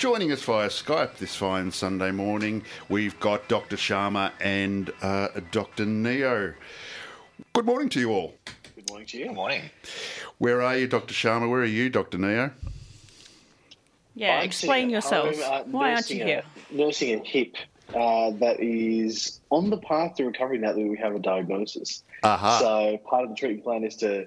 [0.00, 2.62] joining us via Skype this fine Sunday morning.
[2.88, 3.76] We've got Dr.
[3.76, 5.84] Sharma and uh, Dr.
[5.84, 6.54] Neo.
[7.52, 8.32] Good morning to you all.
[8.74, 9.26] Good morning to you.
[9.26, 9.60] Good morning.
[10.38, 11.12] Where are you, Dr.
[11.12, 11.50] Sharma?
[11.50, 12.16] Where are you, Dr.
[12.16, 12.50] Neo?
[14.14, 15.38] Yeah, I'm explain sitting at yourselves.
[15.38, 16.42] uh, Why aren't you nursing here?
[16.70, 17.56] A, nursing a hip
[17.94, 22.04] uh, that is on the path to recovery now that we have a diagnosis.
[22.22, 22.58] Aha.
[22.58, 24.26] So part of the treatment plan is to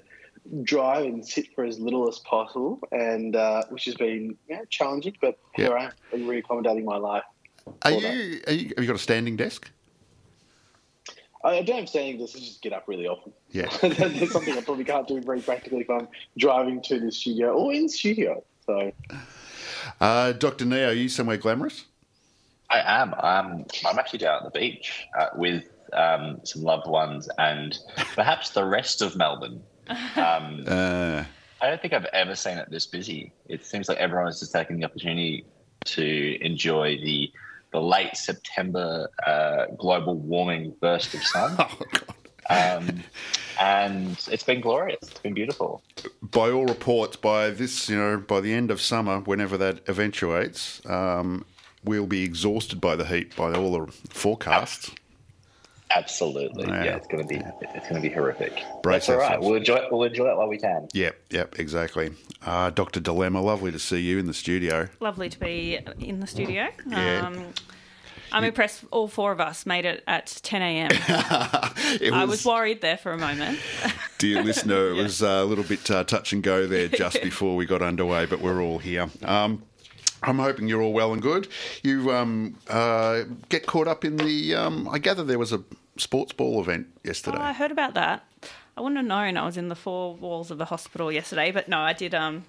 [0.64, 5.16] drive and sit for as little as possible, and uh, which has been yeah, challenging,
[5.22, 7.24] but here I am, I'm reaccommodating my life.
[7.84, 8.74] Are you, are you?
[8.76, 9.72] Have you got a standing desk?
[11.44, 13.34] I I don't have standing this, I just get up really often.
[13.52, 13.70] Yeah.
[13.82, 17.74] That's something I probably can't do very practically if I'm driving to the studio or
[17.74, 18.44] in the studio.
[18.66, 18.92] So
[20.00, 20.66] Uh, Dr.
[20.66, 21.86] Neo, are you somewhere glamorous?
[22.70, 23.14] I am.
[23.16, 27.78] I'm, I'm actually down at the beach uh, with um, some loved ones and
[28.16, 29.62] perhaps the rest of Melbourne.
[30.16, 31.24] Um, Uh,
[31.62, 33.32] I don't think I've ever seen it this busy.
[33.48, 35.46] It seems like everyone is just taking the opportunity
[35.86, 37.32] to enjoy the
[37.72, 41.56] the late September uh, global warming burst of sun.
[41.60, 42.16] oh, God.
[42.50, 43.04] Um,
[43.60, 45.00] and it's been glorious.
[45.02, 45.82] It's been beautiful.
[46.22, 50.86] By all reports, by this, you know, by the end of summer, whenever that eventuates,
[50.86, 51.46] um,
[51.84, 54.92] we'll be exhausted by the heat, by all the forecasts.
[55.96, 56.68] Absolutely.
[56.68, 56.84] Yeah.
[56.84, 58.54] Yeah, it's going to be it's going to be horrific.
[58.82, 59.24] Brace That's all right.
[59.26, 59.48] ourselves.
[59.48, 59.92] We'll enjoy it.
[59.92, 60.88] We'll enjoy it while we can.
[60.94, 62.12] Yep, yep, exactly.
[62.46, 63.00] Uh, Dr.
[63.00, 64.90] Dilemma, lovely to see you in the studio.
[65.00, 66.68] Lovely to be in the studio.
[66.88, 67.28] Yeah.
[67.28, 67.54] Um,
[68.34, 70.90] I'm impressed all four of us made it at 10 a.m.
[72.02, 73.60] It I was worried there for a moment.
[74.18, 77.56] dear listener, it was uh, a little bit uh, touch and go there just before
[77.56, 79.08] we got underway, but we're all here.
[79.24, 79.62] Um,
[80.24, 81.48] I'm hoping you're all well and good.
[81.84, 84.56] You um, uh, get caught up in the.
[84.56, 85.64] Um, I gather there was a
[85.98, 87.38] sports ball event yesterday.
[87.40, 88.24] Oh, I heard about that.
[88.76, 91.68] I wouldn't have known I was in the four walls of the hospital yesterday, but
[91.68, 92.16] no, I did.
[92.16, 92.46] Um,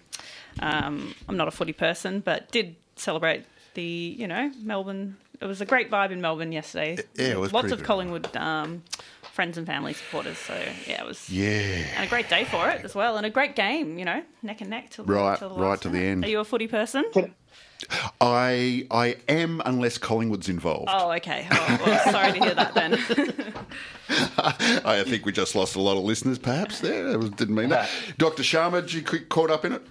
[0.61, 3.45] um, I'm not a footy person, but did celebrate
[3.75, 5.17] the, you know, Melbourne.
[5.41, 6.97] It was a great vibe in Melbourne yesterday.
[7.17, 7.83] Yeah, it was Lots of.
[7.83, 8.83] Collingwood um,
[9.33, 10.39] friends and family supporters.
[10.39, 10.55] So,
[10.87, 11.29] yeah, it was.
[11.29, 11.85] yeah.
[11.97, 14.61] And a great day for it as well, and a great game, you know, neck
[14.63, 16.09] and neck till, Right, till the right last to the minute.
[16.11, 16.25] end.
[16.25, 17.05] Are you a footy person?
[18.21, 20.89] I I am unless Collingwood's involved.
[20.93, 21.47] Oh, okay.
[21.51, 22.95] Oh, well, sorry to hear that then.
[24.85, 26.81] I think we just lost a lot of listeners, perhaps.
[26.81, 27.89] There, I didn't mean that.
[28.19, 28.43] Dr.
[28.43, 29.83] Sharma, did you get caught up in it?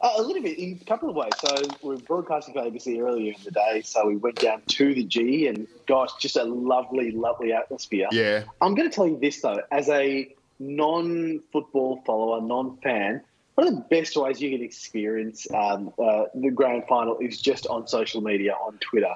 [0.00, 1.32] Uh, a little bit in a couple of ways.
[1.38, 4.94] So we were broadcasting for ABC earlier in the day, so we went down to
[4.94, 8.08] the G, and gosh, just a lovely, lovely atmosphere.
[8.12, 8.44] Yeah.
[8.60, 13.22] I'm going to tell you this though, as a non-football follower, non-fan,
[13.54, 17.66] one of the best ways you can experience um, uh, the grand final is just
[17.68, 19.14] on social media, on Twitter.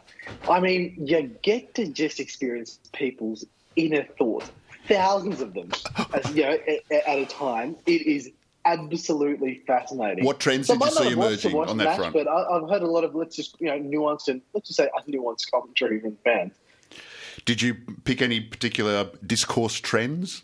[0.49, 3.45] I mean, you get to just experience people's
[3.75, 4.51] inner thoughts,
[4.87, 5.71] thousands of them,
[6.13, 6.57] as, you know,
[6.91, 7.77] at, at a time.
[7.87, 8.31] It is
[8.65, 10.25] absolutely fascinating.
[10.25, 12.15] What trends So did you see have emerging on that match, front?
[12.15, 14.77] But I, I've heard a lot of let's just you know nuanced and let's just
[14.77, 16.53] say unnuanced commentary from fans.
[17.45, 20.43] Did you pick any particular discourse trends?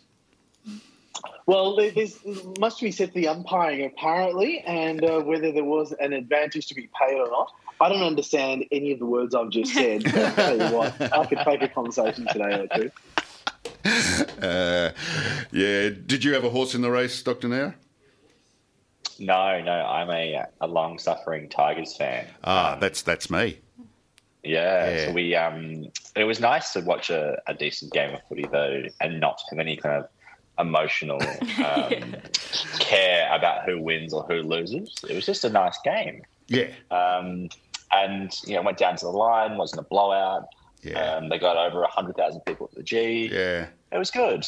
[1.47, 2.17] Well, there- there's
[2.59, 6.67] much to be said for the umpiring apparently, and uh, whether there was an advantage
[6.67, 7.51] to be paid or not.
[7.81, 10.07] I don't understand any of the words I've just said.
[10.15, 12.91] I'll tell you what, I could take a conversation today or two.
[14.41, 14.91] Uh,
[15.51, 15.89] yeah.
[15.89, 17.47] Did you have a horse in the race, Dr.
[17.47, 17.75] Nair?
[19.19, 22.25] No, no, I'm a, a long suffering Tigers fan.
[22.43, 23.59] Ah, that's that's me.
[24.43, 25.05] Yeah, Yeah.
[25.05, 28.83] so we um, it was nice to watch a, a decent game of footy though,
[29.01, 30.09] and not have any kind of
[30.59, 31.21] emotional
[31.65, 32.15] um,
[32.79, 34.93] care about who wins or who loses.
[35.09, 36.67] It was just a nice game, Yeah.
[36.91, 37.49] um,
[37.91, 39.57] and you know went down to the line.
[39.57, 40.47] wasn't a blowout.
[40.81, 40.99] Yeah.
[41.15, 43.29] Um, they got over hundred thousand people at the G.
[43.31, 43.67] Yeah.
[43.91, 44.45] It was good.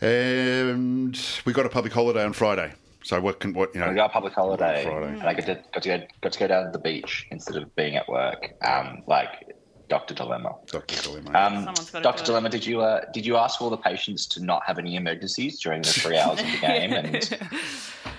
[0.00, 2.72] And we got a public holiday on Friday.
[3.02, 3.88] So what can what you know?
[3.88, 5.12] We got a public holiday, Friday.
[5.18, 7.56] and I got to, got to go got to go down to the beach instead
[7.56, 9.54] of being at work, um, like
[9.90, 10.54] Doctor Dilemma.
[10.68, 11.02] Dr.
[11.02, 11.38] Dilemma.
[11.38, 12.24] Um, Doctor.
[12.24, 15.60] Dilemma, did you uh, did you ask all the patients to not have any emergencies
[15.60, 17.38] during the three hours of the game and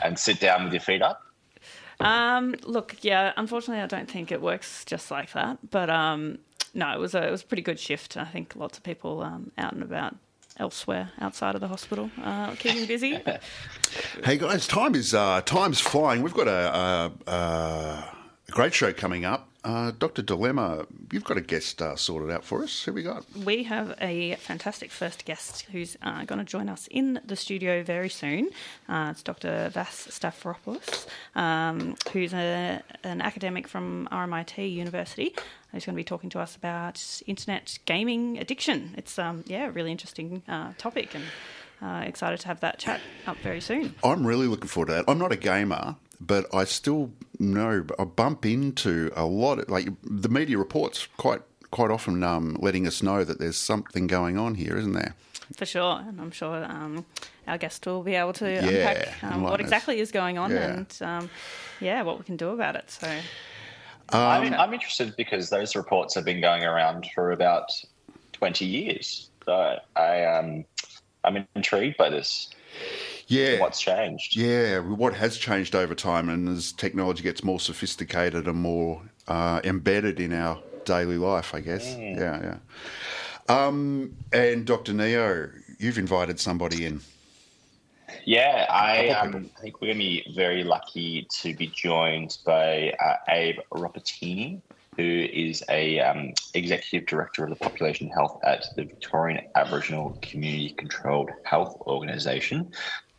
[0.03, 1.25] and sit down with your feet up?
[2.01, 5.59] Um, look, yeah, unfortunately, I don't think it works just like that.
[5.69, 6.39] But um,
[6.73, 8.17] no, it was a it was a pretty good shift.
[8.17, 10.15] I think lots of people um, out and about
[10.57, 13.19] elsewhere outside of the hospital uh, keeping busy.
[14.23, 16.21] Hey guys, time is uh, time's flying.
[16.21, 17.33] We've got a, a,
[18.47, 19.50] a great show coming up.
[19.63, 20.23] Uh, Dr.
[20.23, 22.83] Dilemma, you've got a guest star sorted out for us.
[22.83, 23.25] Who we got?
[23.45, 27.83] We have a fantastic first guest who's uh, going to join us in the studio
[27.83, 28.49] very soon.
[28.89, 29.69] Uh, it's Dr.
[29.69, 31.05] Vas Stavropoulos,
[31.35, 35.35] um, who's a, an academic from RMIT University.
[35.71, 38.95] He's going to be talking to us about internet gaming addiction.
[38.97, 41.23] It's um, yeah, a really interesting uh, topic, and
[41.81, 43.95] uh, excited to have that chat up very soon.
[44.03, 45.05] I'm really looking forward to that.
[45.07, 49.89] I'm not a gamer, but I still know I bump into a lot of like
[50.03, 51.41] the media reports quite
[51.71, 55.15] quite often um, letting us know that there's something going on here, isn't there?
[55.57, 57.05] For sure, and I'm sure um,
[57.47, 60.57] our guest will be able to Yeah, unpack um, what exactly is going on Yeah.
[60.73, 61.29] and um,
[61.79, 62.89] yeah, what we can do about it.
[62.91, 63.07] So
[64.09, 67.69] I'm, I'm interested because those reports have been going around for about
[68.33, 69.29] 20 years.
[69.45, 70.65] So I, um,
[71.23, 72.49] I'm intrigued by this.
[73.31, 73.61] Yeah.
[73.61, 74.35] What's changed?
[74.35, 79.61] Yeah, what has changed over time, and as technology gets more sophisticated and more uh,
[79.63, 81.95] embedded in our daily life, I guess.
[81.97, 82.57] Yeah, yeah.
[83.47, 84.91] Um, and Dr.
[84.91, 85.49] Neo,
[85.79, 86.99] you've invited somebody in.
[88.25, 92.93] Yeah, I, um, I think we're going to be very lucky to be joined by
[92.99, 94.61] uh, Abe Ropitini,
[94.97, 100.71] who is a um, executive director of the population health at the Victorian Aboriginal Community
[100.71, 102.73] Controlled Health Organisation.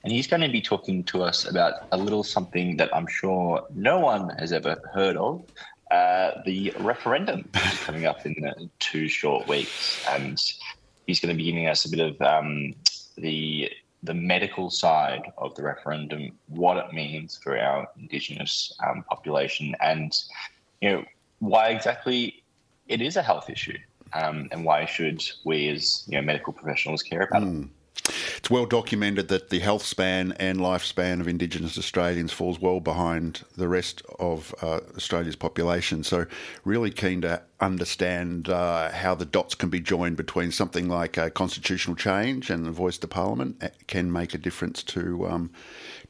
[0.05, 3.65] And he's going to be talking to us about a little something that I'm sure
[3.75, 5.45] no one has ever heard of.
[5.91, 10.43] Uh, the referendum is coming up in uh, two short weeks, and
[11.07, 12.75] he's going to be giving us a bit of um,
[13.17, 13.71] the
[14.05, 20.19] the medical side of the referendum, what it means for our Indigenous um, population, and
[20.81, 21.05] you know
[21.39, 22.43] why exactly
[22.89, 23.79] it is a health issue,
[24.15, 27.49] um, and why should we as you know medical professionals care about it.
[28.37, 33.43] It's well documented that the health span and lifespan of Indigenous Australians falls well behind
[33.57, 36.03] the rest of uh, Australia's population.
[36.03, 36.27] So,
[36.65, 41.31] really keen to understand uh, how the dots can be joined between something like uh,
[41.31, 45.51] constitutional change and the voice to Parliament uh, can make a difference to um,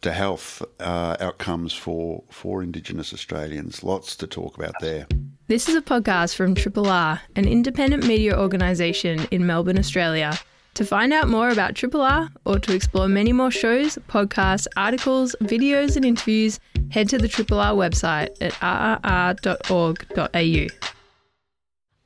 [0.01, 3.85] to health uh, outcomes for for Indigenous Australians.
[3.85, 5.07] Lots to talk about there.
[5.49, 10.39] This is a podcast from Triple R, an independent media organisation in Melbourne, Australia.
[10.75, 15.37] To find out more about Triple R or to explore many more shows, podcasts, articles,
[15.43, 16.61] videos, and interviews,
[16.91, 18.53] head to the Triple R website at
[19.05, 20.67] rrr.org.au.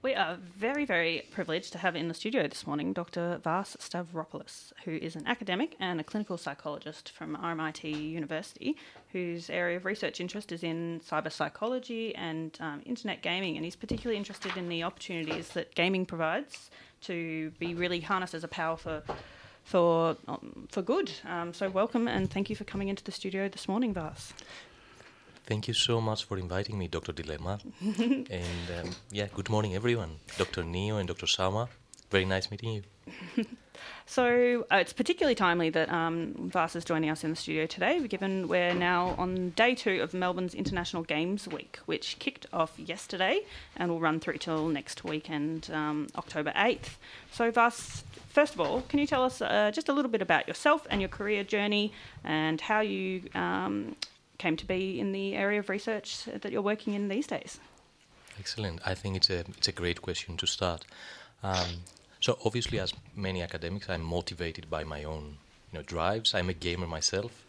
[0.02, 3.40] We are very, very privileged to have in the studio this morning Dr.
[3.42, 8.76] Vas Stavropoulos, who is an academic and a clinical psychologist from RMIT University,
[9.10, 13.74] whose area of research interest is in cyber psychology and um, internet gaming, and he's
[13.74, 16.70] particularly interested in the opportunities that gaming provides
[17.06, 19.03] to be really harnessed as a power for.
[19.64, 23.49] For um, for good, um, so welcome and thank you for coming into the studio
[23.49, 24.32] this morning, Vas.
[25.47, 27.12] Thank you so much for inviting me, Dr.
[27.12, 27.58] Dilemma.
[27.81, 30.20] and um, yeah, good morning, everyone.
[30.38, 30.62] Dr.
[30.62, 31.26] Neo and Dr.
[31.26, 31.69] Sharma.
[32.11, 32.70] Very nice meeting
[33.37, 33.44] you.
[34.08, 38.06] So uh, it's particularly timely that um, Vas is joining us in the studio today,
[38.06, 43.41] given we're now on day two of Melbourne's International Games Week, which kicked off yesterday
[43.76, 46.97] and will run through till next weekend, um, October 8th.
[47.32, 50.47] So, Vas, first of all, can you tell us uh, just a little bit about
[50.47, 51.93] yourself and your career journey
[52.23, 53.97] and how you um,
[54.38, 57.59] came to be in the area of research that you're working in these days?
[58.38, 58.81] Excellent.
[58.87, 60.85] I think it's a it's a great question to start.
[61.42, 61.83] Um,
[62.26, 65.37] so obviously, as many academics, I'm motivated by my own
[65.71, 66.35] you know drives.
[66.35, 67.45] I'm a gamer myself,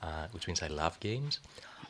[0.00, 1.40] uh, which means I love games.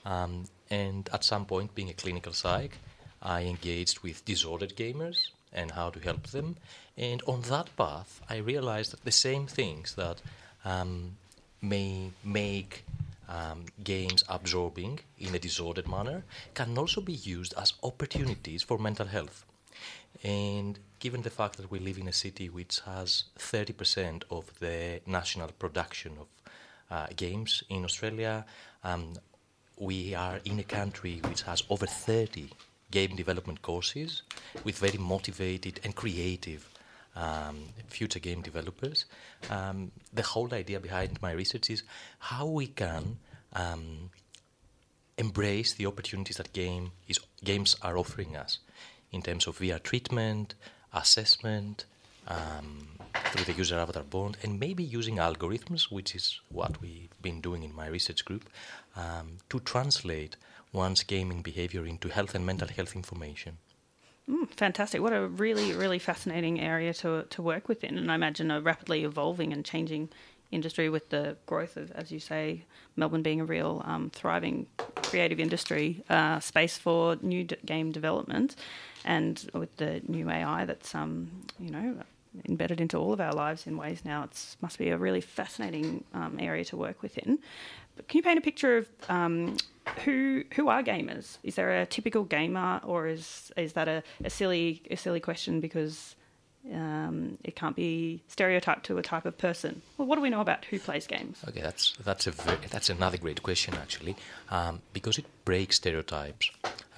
[0.06, 2.78] Um, and at some point, being a clinical psych,
[3.20, 6.56] I engaged with disordered gamers and how to help them.
[6.96, 10.22] And on that path, I realized that the same things that
[10.64, 11.18] um,
[11.60, 12.84] may make
[13.28, 19.08] um, games absorbing in a disordered manner can also be used as opportunities for mental
[19.08, 19.44] health.
[20.22, 25.00] And given the fact that we live in a city which has 30% of the
[25.06, 26.26] national production of
[26.90, 28.44] uh, games in Australia,
[28.84, 29.14] um,
[29.78, 32.50] we are in a country which has over 30
[32.90, 34.22] game development courses
[34.64, 36.68] with very motivated and creative
[37.16, 37.56] um,
[37.88, 39.06] future game developers.
[39.48, 41.82] Um, the whole idea behind my research is
[42.18, 43.18] how we can
[43.54, 44.10] um,
[45.16, 48.58] embrace the opportunities that game is, games are offering us
[49.12, 50.54] in terms of VR treatment,
[50.92, 51.84] assessment,
[52.28, 52.88] um,
[53.32, 57.62] through the user avatar bond, and maybe using algorithms, which is what we've been doing
[57.62, 58.48] in my research group,
[58.96, 60.36] um, to translate
[60.72, 63.58] one's gaming behavior into health and mental health information.
[64.28, 65.00] Mm, fantastic.
[65.00, 67.98] What a really, really fascinating area to, to work within.
[67.98, 70.10] And I imagine a rapidly evolving and changing
[70.50, 72.64] industry with the growth of, as you say,
[72.96, 78.56] Melbourne being a real um, thriving creative industry uh, space for new d- game development,
[79.04, 81.96] and with the new AI that's um, you know
[82.48, 86.04] embedded into all of our lives in ways now, it must be a really fascinating
[86.14, 87.38] um, area to work within.
[87.96, 89.56] But can you paint a picture of um,
[90.04, 91.38] who who are gamers?
[91.42, 95.60] Is there a typical gamer, or is is that a, a silly a silly question
[95.60, 96.14] because
[96.72, 99.80] um, it can't be stereotyped to a type of person.
[99.96, 101.42] Well, what do we know about who plays games?
[101.48, 104.16] Okay, that's that's a very, that's another great question actually,
[104.50, 106.50] um, because it breaks stereotypes.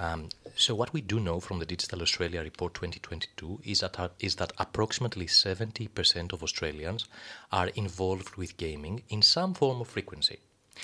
[0.03, 4.11] Um, so what we do know from the Digital Australia Report 2022 is that our,
[4.19, 7.07] is that approximately 70% of Australians
[7.53, 10.41] are involved with gaming in some form of frequency.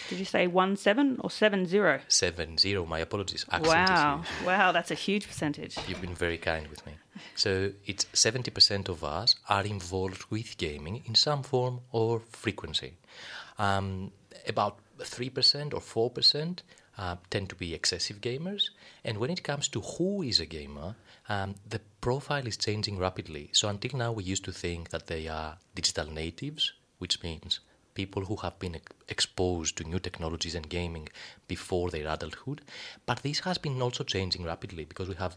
[0.09, 2.01] Did you say one seven or seven zero?
[2.09, 2.85] Seven zero.
[2.85, 3.47] My apologies.
[3.51, 5.77] Accent wow, wow, that's a huge percentage.
[5.89, 6.93] You've been very kind with me.
[7.35, 12.99] So it's seventy percent of us are involved with gaming in some form or frequency.
[13.59, 14.13] Um,
[14.47, 16.63] about three percent or four percent
[16.99, 18.71] uh, tend to be excessive gamers.
[19.05, 20.97] And when it comes to who is a gamer,
[21.29, 23.51] um, the profile is changing rapidly.
[23.53, 27.61] So until now, we used to think that they are digital natives, which means
[27.95, 28.77] people who have been
[29.09, 31.09] exposed to new technologies and gaming
[31.49, 32.61] before their adulthood.
[33.07, 35.37] But this has been also changing rapidly because we have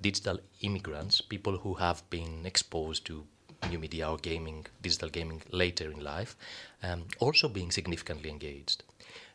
[0.00, 3.24] digital immigrants, people who have been exposed to
[3.70, 6.36] new media or gaming, digital gaming later in life,
[6.82, 8.82] um, also being significantly engaged.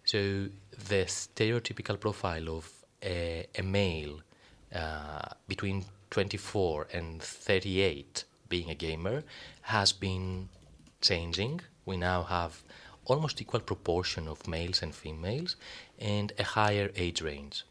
[0.08, 0.48] So
[0.88, 2.72] the stereotypical profile of
[3.04, 4.22] a, a male
[4.74, 9.26] uh, between 24 and 38 being a gamer
[9.64, 10.48] has been
[11.02, 11.60] changing.
[11.86, 12.64] We now have
[13.04, 15.58] almost equal proportion of males and females
[16.00, 17.66] and a higher age range.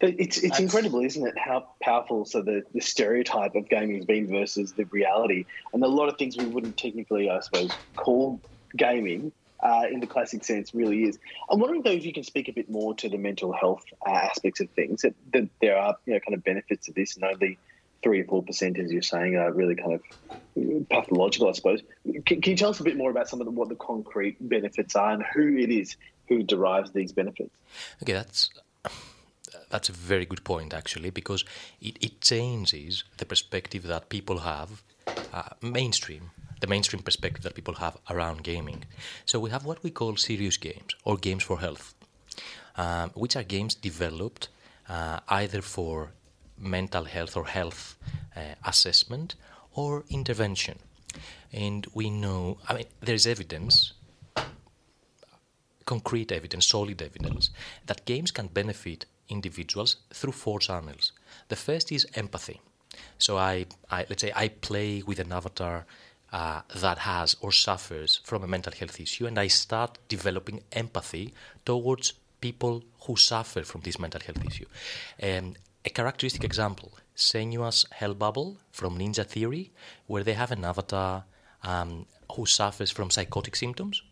[0.00, 1.36] It's it's incredible, isn't it?
[1.36, 5.44] How powerful so the, the stereotype of gaming has been versus the reality,
[5.74, 8.40] and a lot of things we wouldn't technically, I suppose, call
[8.78, 11.18] gaming uh, in the classic sense really is.
[11.48, 14.10] I'm wondering though if you can speak a bit more to the mental health uh,
[14.10, 15.02] aspects of things.
[15.02, 17.58] That, that, there are you know kind of benefits of this, and only
[18.02, 21.82] three or four percent, as you're saying, are really kind of pathological, I suppose.
[22.26, 24.36] Can, can you tell us a bit more about some of the, what the concrete
[24.40, 25.96] benefits are and who it is
[26.28, 27.50] who derives these benefits?
[28.02, 28.50] Okay, that's
[29.68, 31.44] that's a very good point actually because
[31.80, 34.82] it, it changes the perspective that people have
[35.32, 38.84] uh, mainstream the mainstream perspective that people have around gaming
[39.24, 41.94] so we have what we call serious games or games for health
[42.76, 44.48] um, which are games developed
[44.88, 46.12] uh, either for
[46.58, 47.96] mental health or health
[48.36, 49.34] uh, assessment
[49.72, 50.78] or intervention.
[51.52, 53.92] And we know, I mean, there's evidence,
[55.86, 57.50] concrete evidence, solid evidence,
[57.86, 61.12] that games can benefit individuals through four channels.
[61.48, 62.60] The first is empathy.
[63.18, 65.86] So I, I let's say I play with an avatar
[66.32, 71.34] uh, that has or suffers from a mental health issue, and I start developing empathy
[71.64, 74.66] towards people who suffer from this mental health issue.
[75.22, 79.70] Um, a characteristic example Senua's Hellblade from Ninja Theory,
[80.06, 81.24] where they have an avatar
[81.62, 84.02] um, who suffers from psychotic symptoms.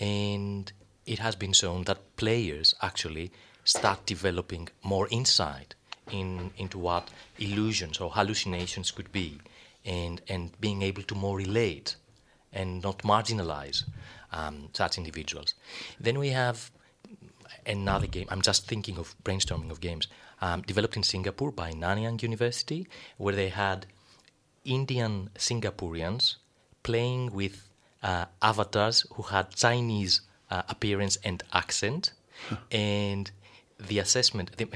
[0.00, 0.72] And
[1.06, 3.32] it has been shown that players actually
[3.64, 5.74] start developing more insight
[6.10, 9.38] in, into what illusions or hallucinations could be
[9.84, 11.96] and, and being able to more relate
[12.52, 13.84] and not marginalize
[14.32, 15.54] um, such individuals.
[15.98, 16.70] Then we have
[17.66, 18.26] another game.
[18.30, 20.08] I'm just thinking of brainstorming of games
[20.40, 23.86] um, developed in Singapore by Nanyang University, where they had
[24.64, 26.36] Indian Singaporeans
[26.82, 27.68] playing with
[28.02, 32.12] uh, avatars who had Chinese uh, appearance and accent,
[32.70, 33.30] and
[33.78, 34.66] the assessment, the,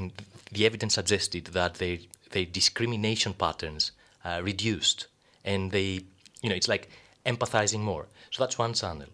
[0.53, 1.99] the, evidence suggested that their
[2.31, 3.93] their discrimination patterns
[4.25, 5.07] uh, reduced,
[5.45, 6.05] and they,
[6.43, 6.89] you know, it's like
[7.27, 8.07] empathizing more.
[8.31, 9.09] So that's one channel.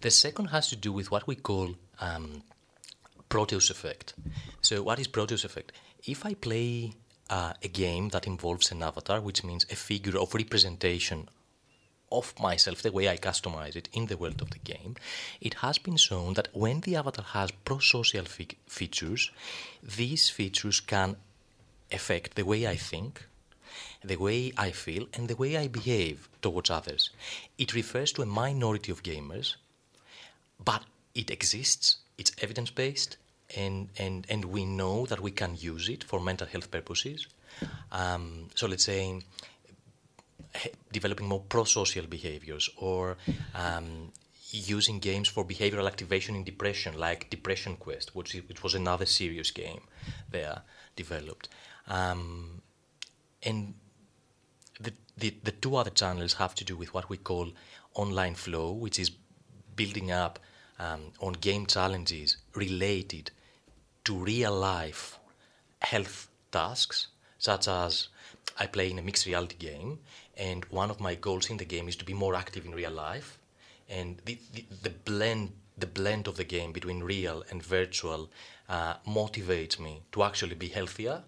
[0.00, 2.42] The second has to do with what we call um,
[3.28, 4.14] Proteus effect.
[4.60, 5.72] So what is Proteus effect?
[6.06, 6.92] if I play
[7.28, 11.28] uh, a game that involves an avatar, which means a figure of representation
[12.12, 14.96] of myself, the way I customize it in the world of the game,
[15.40, 19.30] it has been shown that when the avatar has pro-social fe- features,
[19.82, 21.16] these features can
[21.92, 23.26] affect the way I think,
[24.02, 27.10] the way I feel, and the way I behave towards others.
[27.58, 29.56] It refers to a minority of gamers,
[30.64, 33.16] but it exists, it's evidence based,
[33.56, 37.26] and, and, and we know that we can use it for mental health purposes.
[37.92, 39.20] Um, so let's say
[40.92, 43.16] developing more pro-social behaviors or
[43.54, 44.12] um,
[44.50, 49.50] using games for behavioral activation in depression, like Depression Quest, which, which was another serious
[49.50, 49.82] game
[50.30, 50.62] there
[50.96, 51.48] developed.
[51.86, 52.62] Um,
[53.42, 53.74] and
[55.20, 57.52] the, the, two other channels have to do with what we call
[57.94, 59.10] online flow, which is
[59.76, 60.38] building up
[60.78, 63.30] um, on game challenges related
[64.04, 65.18] to real life
[65.82, 67.08] health tasks,
[67.38, 68.08] such as
[68.58, 69.98] I play in a mixed reality game,
[70.36, 72.90] and one of my goals in the game is to be more active in real
[72.90, 73.38] life,
[73.88, 78.28] and the, the, the blend the blend of the game between real and virtual
[78.68, 81.22] uh, motivates me to actually be healthier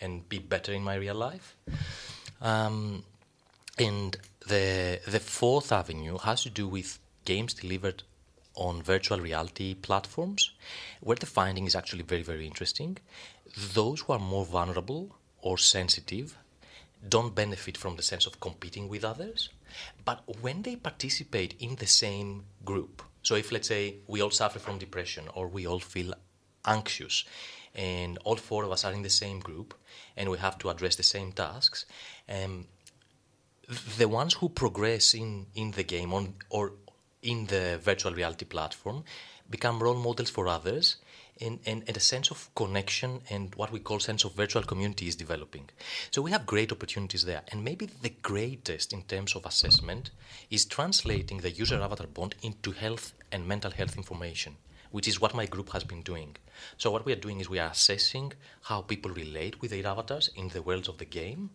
[0.00, 1.54] and be better in my real life.
[2.44, 3.04] Um,
[3.78, 8.02] and the the fourth avenue has to do with games delivered
[8.54, 10.52] on virtual reality platforms,
[11.00, 12.98] where the finding is actually very very interesting.
[13.72, 16.36] Those who are more vulnerable or sensitive
[17.08, 19.48] don't benefit from the sense of competing with others,
[20.04, 24.58] but when they participate in the same group, so if let's say we all suffer
[24.58, 26.14] from depression or we all feel
[26.66, 27.24] anxious,
[27.74, 29.74] and all four of us are in the same group,
[30.16, 31.86] and we have to address the same tasks,
[32.28, 32.66] um,
[33.98, 36.72] the ones who progress in, in the game on, or
[37.22, 39.04] in the virtual reality platform
[39.48, 40.96] become role models for others
[41.40, 45.08] and, and, and, a sense of connection and what we call sense of virtual community
[45.08, 45.68] is developing.
[46.10, 47.42] So we have great opportunities there.
[47.50, 50.10] And maybe the greatest in terms of assessment
[50.50, 54.56] is translating the user avatar bond into health and mental health information,
[54.92, 56.36] which is what my group has been doing.
[56.76, 60.30] So what we are doing is we are assessing how people relate with their avatars
[60.36, 61.50] in the worlds of the game,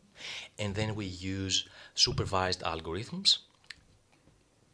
[0.58, 3.40] and then we use supervised algorithms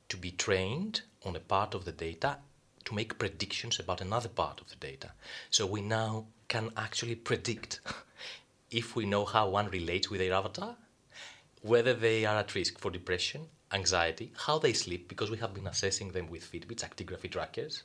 [0.10, 2.38] to be trained on a part of the data
[2.86, 5.12] to make predictions about another part of the data.
[5.50, 7.80] So we now can actually predict
[8.72, 10.75] if we know how one relates with their avatar,
[11.62, 15.68] whether they are at risk for depression, anxiety, how they sleep, because we have been
[15.68, 17.84] assessing them with Fitbits, actigraphy trackers,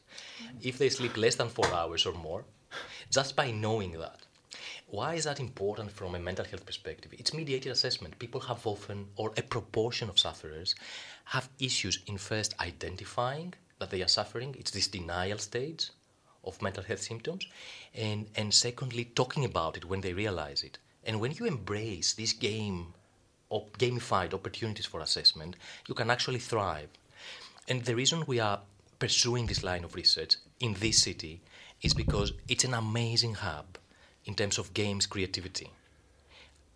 [0.63, 2.45] if they sleep less than four hours or more,
[3.11, 4.21] just by knowing that.
[4.93, 7.15] Why is that important from a mental health perspective?
[7.17, 8.19] It's mediated assessment.
[8.19, 10.75] People have often, or a proportion of sufferers,
[11.27, 14.57] have issues in first identifying that they are suffering.
[14.59, 15.91] It's this denial stage
[16.43, 17.47] of mental health symptoms.
[17.95, 20.79] And, and secondly, talking about it when they realize it.
[21.05, 22.95] And when you embrace this game,
[23.49, 25.55] op- gamified opportunities for assessment,
[25.87, 26.89] you can actually thrive.
[27.69, 28.63] And the reason we are
[28.99, 31.43] pursuing this line of research in this city
[31.81, 33.79] is because it's an amazing hub
[34.31, 35.69] in terms of games creativity.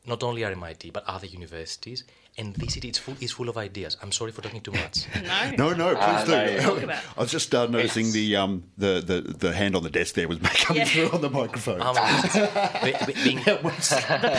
[0.06, 2.04] Not only RMIT, but other universities
[2.36, 3.96] and this city is full, is full of ideas.
[4.02, 5.06] I'm sorry for talking too much.
[5.56, 6.32] no, No, no, please Uh, do.
[6.62, 6.98] no, Talk.
[7.16, 8.52] I was just uh, noticing the um
[8.84, 10.88] the, the the hand on the desk there was coming Yeah.
[10.92, 11.80] through on the microphone.
[11.80, 11.94] Um,
[12.84, 13.56] be- be- being, the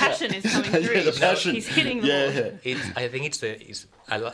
[0.06, 0.95] passion is coming through.
[0.97, 1.56] Yeah, the passion.
[1.56, 2.49] He's hitting the yeah, yeah.
[2.71, 3.88] it's, I think it's the it's,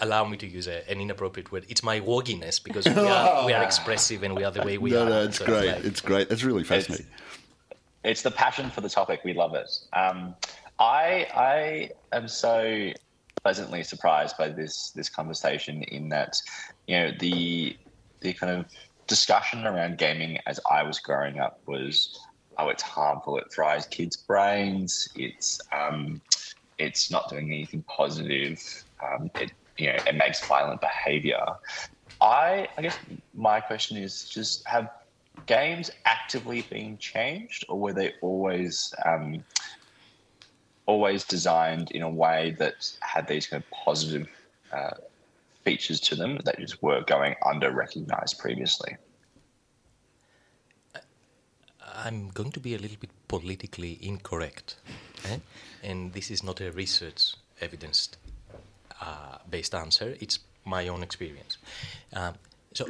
[0.07, 1.63] allow me to use a, an inappropriate word.
[1.69, 4.89] It's my wogginess because we are, we are expressive and we are the way we
[4.91, 5.09] No, are.
[5.09, 5.67] no, no, it's So great.
[5.75, 6.25] like- It's great.
[6.29, 7.05] That's really fascinating.
[8.03, 9.21] It's the passion for the topic.
[9.23, 9.69] We love it.
[9.93, 10.35] Um,
[10.79, 12.91] I I am so
[13.43, 16.33] pleasantly surprised by this this conversation in that
[16.87, 17.75] you know the
[18.21, 18.65] the kind of
[19.07, 22.17] discussion around gaming as I was growing up was
[22.57, 26.21] oh it's harmful it fries kids' brains it's um,
[26.77, 28.59] it's not doing anything positive
[29.03, 31.43] um, it you know it makes violent behavior.
[32.21, 32.97] I I guess
[33.33, 34.89] my question is just have
[35.45, 39.43] games actively being changed, or were they always um,
[40.85, 44.27] always designed in a way that had these kind of positive
[44.73, 44.91] uh,
[45.63, 48.97] features to them that just were going under recognized previously?
[51.93, 54.77] I'm going to be a little bit politically incorrect,
[55.25, 55.37] eh?
[55.83, 58.09] and this is not a research evidence
[58.99, 60.15] uh, based answer.
[60.19, 61.57] It's my own experience.
[62.13, 62.35] Um,
[62.73, 62.87] so,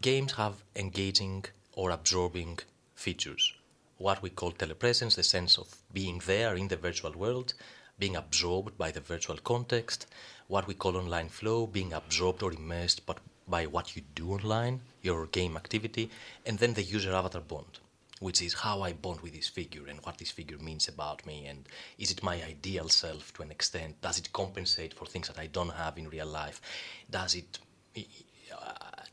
[0.00, 2.58] games have engaging or absorbing
[2.94, 3.52] features.
[3.98, 7.54] What we call telepresence, the sense of being there in the virtual world,
[7.98, 10.06] being absorbed by the virtual context.
[10.48, 14.80] What we call online flow, being absorbed or immersed but by what you do online,
[15.02, 16.10] your game activity,
[16.44, 17.78] and then the user avatar bond,
[18.20, 21.46] which is how I bond with this figure and what this figure means about me,
[21.46, 24.00] and is it my ideal self to an extent?
[24.02, 26.60] Does it compensate for things that I don't have in real life?
[27.08, 27.58] Does it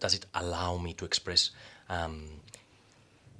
[0.03, 1.51] does it allow me to express
[1.89, 2.25] um,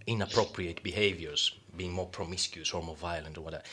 [0.08, 3.64] inappropriate behaviors, being more promiscuous or more violent or whatever?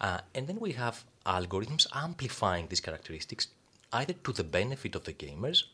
[0.00, 3.48] Uh, and then we have algorithms amplifying these characteristics
[3.92, 5.64] either to the benefit of the gamers,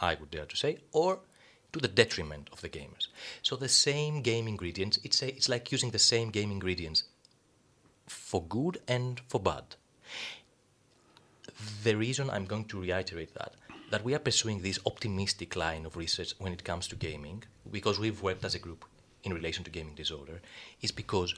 [0.00, 1.18] I would dare to say, or
[1.74, 3.08] to the detriment of the gamers.
[3.42, 7.04] So the same game ingredients, it's, a, it's like using the same game ingredients
[8.06, 9.76] for good and for bad.
[11.82, 13.52] The reason I'm going to reiterate that,
[13.94, 17.96] that we are pursuing this optimistic line of research when it comes to gaming, because
[18.00, 18.84] we've worked as a group
[19.22, 20.40] in relation to gaming disorder,
[20.82, 21.32] is because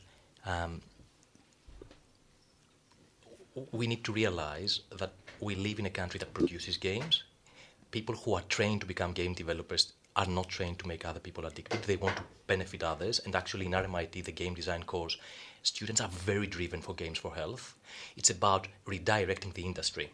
[0.46, 0.80] um,
[3.72, 7.24] we need to realize that we live in a country that produces games,
[7.90, 11.44] people who are trained to become game developers are not trained to make other people
[11.44, 11.82] addicted.
[11.82, 13.18] They want to benefit others.
[13.18, 15.18] And actually, in RMIT, the game design course,
[15.62, 17.74] students are very driven for games for health.
[18.16, 20.10] It's about redirecting the industry,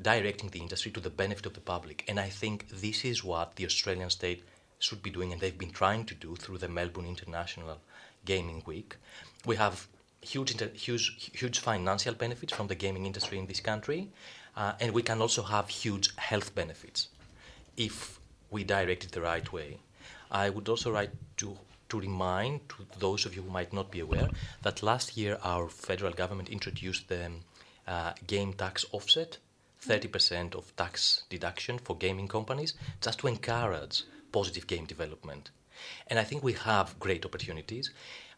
[0.00, 2.04] directing the industry to the benefit of the public.
[2.08, 4.44] And I think this is what the Australian state
[4.78, 7.78] should be doing, and they've been trying to do through the Melbourne International
[8.24, 8.96] Gaming Week.
[9.46, 9.88] We have
[10.20, 14.10] huge, inter- huge, huge financial benefits from the gaming industry in this country,
[14.56, 17.08] uh, and we can also have huge health benefits
[17.76, 18.18] if
[18.50, 19.78] we direct it the right way.
[20.30, 21.56] I would also like to,
[21.88, 24.28] to remind to those of you who might not be aware
[24.62, 27.30] that last year our federal government introduced the
[27.86, 29.38] uh, game tax offset,
[29.86, 35.50] 30% of tax deduction for gaming companies, just to encourage positive game development.
[36.08, 37.90] And I think we have great opportunities.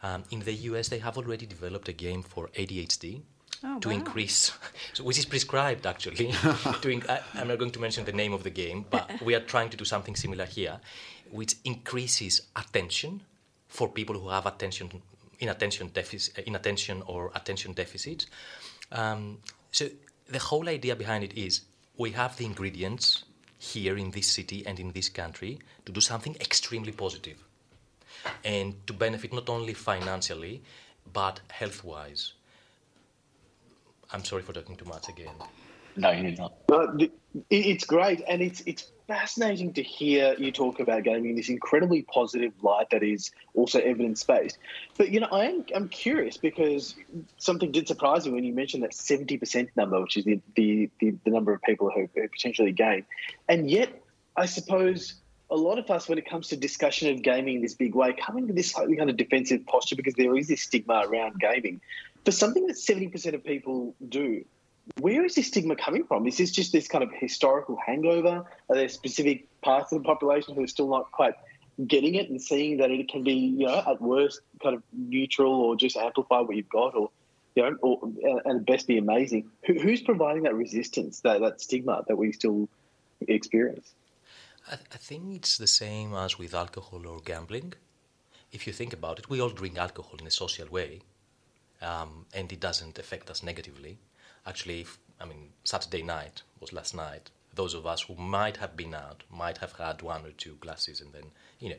[0.03, 3.21] Um, in the US, they have already developed a game for ADHD.
[3.63, 3.95] Oh, to wow.
[3.95, 4.51] increase,
[4.93, 6.31] so which is prescribed actually.
[6.81, 9.33] to in, I, I'm not going to mention the name of the game, but we
[9.33, 10.79] are trying to do something similar here,
[11.31, 13.21] which increases attention
[13.67, 15.01] for people who have attention
[15.39, 18.27] inattention deficit, inattention or attention deficits.
[18.91, 19.39] Um,
[19.71, 19.87] so
[20.29, 21.61] the whole idea behind it is
[21.97, 23.23] we have the ingredients
[23.57, 27.43] here in this city and in this country to do something extremely positive
[28.43, 30.61] and to benefit not only financially
[31.13, 32.33] but health wise.
[34.11, 35.33] I'm sorry for talking too much again.
[35.95, 36.53] No, you're not.
[36.67, 36.89] But
[37.49, 42.01] it's great, and it's it's fascinating to hear you talk about gaming in this incredibly
[42.03, 44.57] positive light that is also evidence based.
[44.97, 46.95] But you know, I am I'm curious because
[47.37, 50.89] something did surprise me when you mentioned that seventy percent number, which is the, the
[50.99, 53.05] the the number of people who, potentially game,
[53.47, 54.01] and yet
[54.35, 55.15] I suppose.
[55.49, 58.11] A lot of us, when it comes to discussion of gaming in this big way,
[58.11, 61.79] come into this slightly kind of defensive posture because there is this stigma around gaming.
[62.25, 64.43] For something that 70% of people do,
[64.99, 66.27] where is this stigma coming from?
[66.27, 68.45] Is this just this kind of historical hangover?
[68.69, 71.35] Are there specific parts of the population who are still not quite
[71.85, 75.53] getting it and seeing that it can be, you know, at worst kind of neutral
[75.53, 77.11] or just amplify what you've got, or
[77.55, 79.49] you know, or, and best be amazing?
[79.65, 82.69] Who, who's providing that resistance, that that stigma that we still
[83.27, 83.93] experience?
[84.69, 87.73] I, I think it's the same as with alcohol or gambling.
[88.51, 91.01] If you think about it, we all drink alcohol in a social way,
[91.81, 93.97] um, and it doesn't affect us negatively.
[94.47, 94.85] Actually,
[95.19, 97.29] I mean, Saturday night was last night.
[97.53, 101.01] Those of us who might have been out might have had one or two glasses,
[101.01, 101.25] and then
[101.59, 101.75] you know,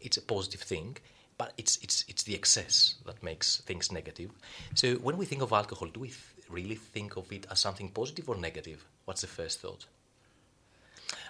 [0.00, 0.96] it's a positive thing.
[1.38, 4.30] But it's it's it's the excess that makes things negative.
[4.74, 7.88] So when we think of alcohol, do we th- really think of it as something
[7.88, 8.84] positive or negative?
[9.06, 9.86] What's the first thought?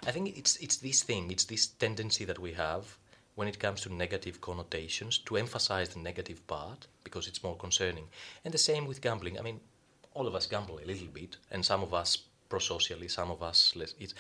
[0.07, 2.99] I think it's it's this thing, it's this tendency that we have
[3.35, 8.05] when it comes to negative connotations to emphasize the negative part because it's more concerning.
[8.45, 9.39] And the same with gambling.
[9.39, 9.61] I mean,
[10.15, 13.75] all of us gamble a little bit, and some of us pro-socially, some of us
[13.77, 13.95] less.
[13.99, 14.15] It's,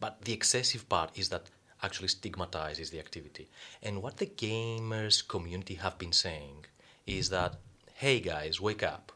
[0.00, 1.44] but the excessive part is that
[1.82, 3.48] actually stigmatizes the activity.
[3.82, 6.66] And what the gamers community have been saying
[7.06, 7.54] is that,
[7.94, 9.12] hey guys, wake up.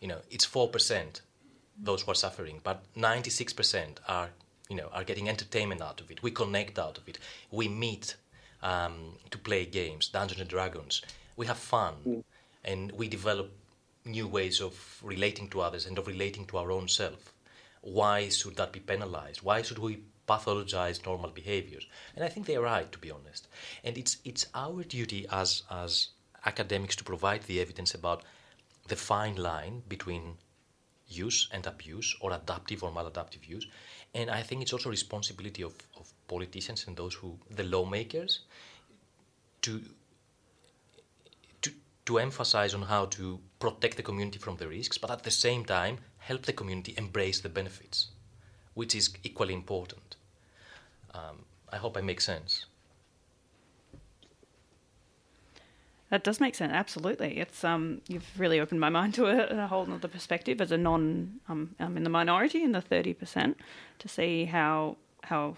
[0.00, 1.22] You know, it's four percent
[1.82, 4.30] those who are suffering, but ninety-six percent are
[4.68, 6.22] you know are getting entertainment out of it.
[6.22, 7.18] We connect out of it.
[7.50, 8.16] We meet
[8.62, 11.02] um, to play games, Dungeons and Dragons.
[11.36, 12.24] We have fun,
[12.64, 13.50] and we develop
[14.04, 17.32] new ways of relating to others and of relating to our own self.
[17.82, 19.42] Why should that be penalized?
[19.42, 21.86] Why should we pathologize normal behaviors?
[22.14, 23.48] And I think they're right, to be honest.
[23.84, 26.08] And it's it's our duty as as
[26.44, 28.22] academics to provide the evidence about
[28.88, 30.36] the fine line between
[31.08, 33.66] use and abuse or adaptive or maladaptive use.
[34.14, 38.40] And I think it's also responsibility of, of politicians and those who, the lawmakers,
[39.62, 39.82] to,
[42.10, 45.64] to, emphasize on how to protect the community from the risks, but at the same
[45.64, 48.08] time, help the community embrace the benefits,
[48.74, 50.16] which is equally important.
[51.14, 52.66] Um, I hope I make sense.
[56.10, 56.72] That does make sense.
[56.72, 60.72] Absolutely, it's um, you've really opened my mind to a, a whole other perspective as
[60.72, 61.38] a non.
[61.48, 63.56] Um, I'm in the minority in the thirty percent
[64.00, 65.54] to see how how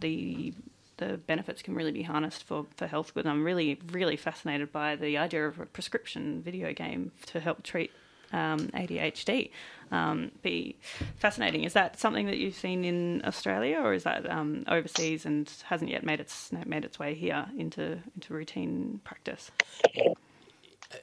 [0.00, 0.54] the
[1.00, 3.26] the benefits can really be harnessed for, for health good.
[3.26, 7.90] I'm really really fascinated by the idea of a prescription video game to help treat
[8.32, 9.50] um, ADHD.
[9.90, 10.76] Um, be
[11.16, 11.64] fascinating.
[11.64, 15.90] Is that something that you've seen in Australia, or is that um, overseas and hasn't
[15.90, 19.50] yet made its made its way here into into routine practice?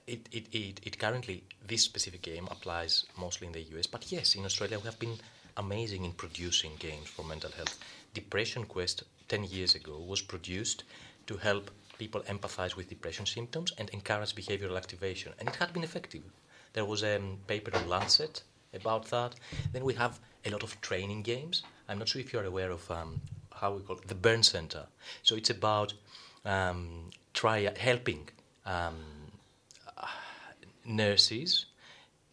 [0.06, 4.36] It, it, it, it currently, this specific game applies mostly in the US, but yes,
[4.36, 5.18] in Australia we have been
[5.56, 7.78] amazing in producing games for mental health.
[8.22, 10.84] Depression Quest 10 years ago was produced
[11.28, 15.84] to help people empathize with depression symptoms and encourage behavioral activation, and it had been
[15.84, 16.24] effective.
[16.74, 18.42] There was a um, paper in Lancet
[18.74, 19.36] about that.
[19.72, 21.64] Then we have a lot of training games.
[21.88, 24.88] I'm not sure if you're aware of um, how we call it the burn center.
[25.22, 25.94] So it's about
[26.44, 28.30] um, try helping
[28.66, 28.98] um,
[30.86, 31.66] nurses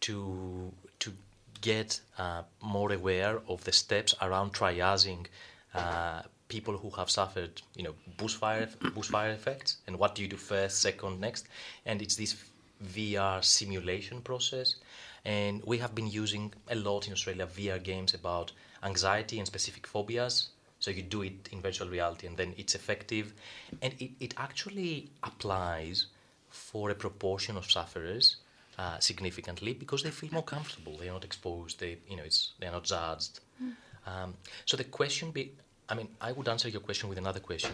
[0.00, 1.12] to to
[1.60, 5.26] get uh, more aware of the steps around triaging
[5.74, 10.36] uh, people who have suffered, you know, bushfire bushfire effects, and what do you do
[10.36, 11.46] first, second, next,
[11.86, 12.36] and it's this
[12.82, 14.76] VR simulation process.
[15.24, 19.86] And we have been using a lot in Australia VR games about anxiety and specific
[19.86, 20.48] phobias.
[20.80, 23.32] So you do it in virtual reality and then it's effective.
[23.80, 26.06] And it, it actually applies
[26.50, 28.36] for a proportion of sufferers
[28.78, 30.98] uh, significantly because they feel more comfortable.
[30.98, 31.80] They're not exposed.
[31.80, 33.40] They, you know, it's they're not judged.
[33.62, 33.72] Mm.
[34.06, 34.34] Um,
[34.66, 35.52] so the question be,
[35.88, 37.72] I mean, I would answer your question with another question.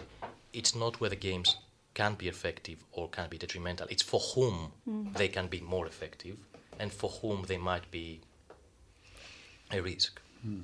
[0.53, 1.57] It's not whether games
[1.93, 3.87] can be effective or can be detrimental.
[3.89, 5.15] It's for whom mm.
[5.15, 6.37] they can be more effective
[6.79, 8.21] and for whom they might be
[9.71, 10.21] a risk.
[10.45, 10.63] Mm.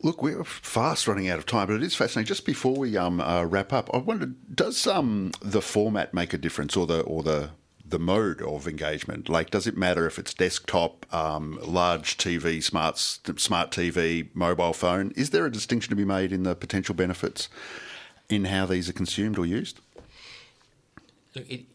[0.00, 2.28] Look, we're fast running out of time, but it is fascinating.
[2.28, 6.38] Just before we um, uh, wrap up, I wondered: does um, the format make a
[6.38, 7.50] difference, or the or the
[7.90, 9.28] the mode of engagement?
[9.28, 15.12] Like, does it matter if it's desktop, um, large TV, smart smart TV, mobile phone?
[15.16, 17.48] Is there a distinction to be made in the potential benefits
[18.28, 19.80] in how these are consumed or used?
[21.34, 21.66] Look, it,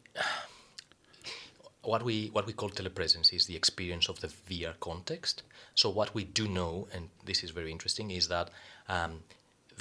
[1.82, 5.44] what we what we call telepresence is the experience of the VR context.
[5.76, 8.50] So what we do know, and this is very interesting, is that
[8.88, 9.24] um,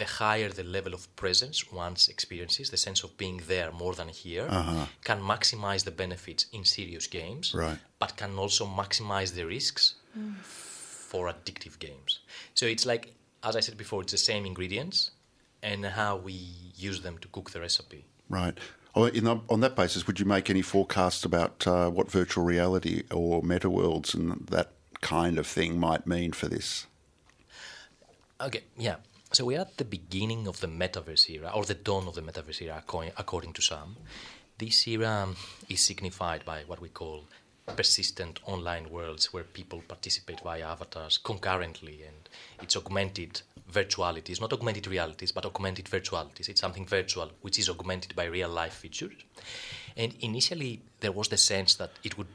[0.03, 4.09] the higher the level of presence one's experiences, the sense of being there more than
[4.09, 4.87] here, uh-huh.
[5.05, 7.79] can maximize the benefits in serious games, right.
[8.01, 10.35] but can also maximize the risks mm.
[10.39, 12.19] for addictive games.
[12.55, 15.13] So it's like, as I said before, it's the same ingredients
[15.63, 16.37] and how we
[16.89, 18.05] use them to cook the recipe.
[18.29, 18.59] Right.
[18.97, 23.05] Oh, the, on that basis, would you make any forecasts about uh, what virtual reality
[23.13, 26.87] or meta worlds and that kind of thing might mean for this?
[28.41, 28.97] Okay, yeah.
[29.33, 32.61] So we're at the beginning of the metaverse era, or the dawn of the metaverse
[32.61, 32.83] era,
[33.17, 33.97] according to some.
[34.59, 35.27] This era
[35.71, 37.25] is signified by what we call
[37.77, 42.29] persistent online worlds where people participate via avatars concurrently and
[42.61, 43.41] it's augmented
[43.73, 46.51] virtualities, not augmented realities, but augmented virtualities.
[46.51, 49.15] It's something virtual which is augmented by real life features.
[49.97, 52.29] And initially there was the sense that it would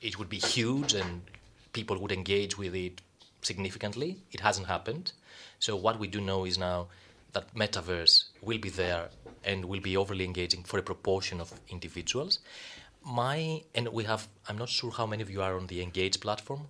[0.00, 1.22] it would be huge and
[1.72, 3.00] people would engage with it
[3.42, 4.18] significantly.
[4.32, 5.12] It hasn't happened.
[5.64, 6.88] So what we do know is now
[7.32, 9.08] that metaverse will be there
[9.44, 12.40] and will be overly engaging for a proportion of individuals.
[13.02, 16.20] My and we have I'm not sure how many of you are on the Engage
[16.20, 16.66] platform.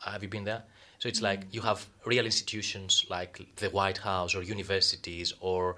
[0.00, 0.64] Have you been there?
[0.98, 1.54] So it's like mm.
[1.54, 5.76] you have real institutions like the White House or universities or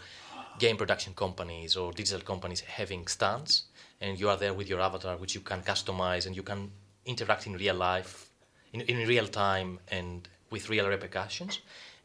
[0.58, 3.64] game production companies or digital companies having stands,
[4.00, 6.70] and you are there with your avatar, which you can customize and you can
[7.04, 8.30] interact in real life,
[8.72, 11.60] in, in real time, and with real repercussions.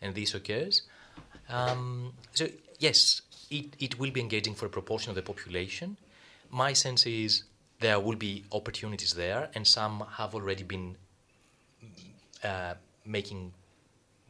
[0.06, 0.84] And this occurs.
[1.50, 2.48] Um, so
[2.80, 5.98] yes, it, it will be engaging for a proportion of the population.
[6.52, 7.44] My sense is
[7.80, 10.96] there will be opportunities there, and some have already been
[12.44, 13.52] uh, making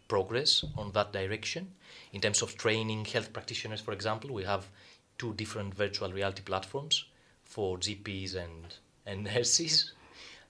[0.07, 1.67] progress on that direction.
[2.13, 4.67] In terms of training health practitioners, for example, we have
[5.17, 7.05] two different virtual reality platforms
[7.43, 9.93] for GPs and, and nurses,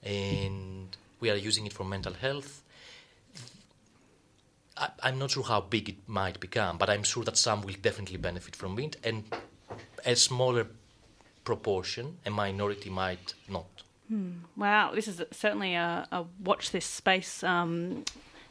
[0.02, 2.62] and we are using it for mental health.
[4.76, 7.74] I, I'm not sure how big it might become, but I'm sure that some will
[7.80, 9.24] definitely benefit from it, and
[10.04, 10.66] a smaller
[11.44, 13.66] proportion, a minority might not.
[14.08, 14.30] Hmm.
[14.56, 18.04] Wow, this is certainly a, a watch this space um,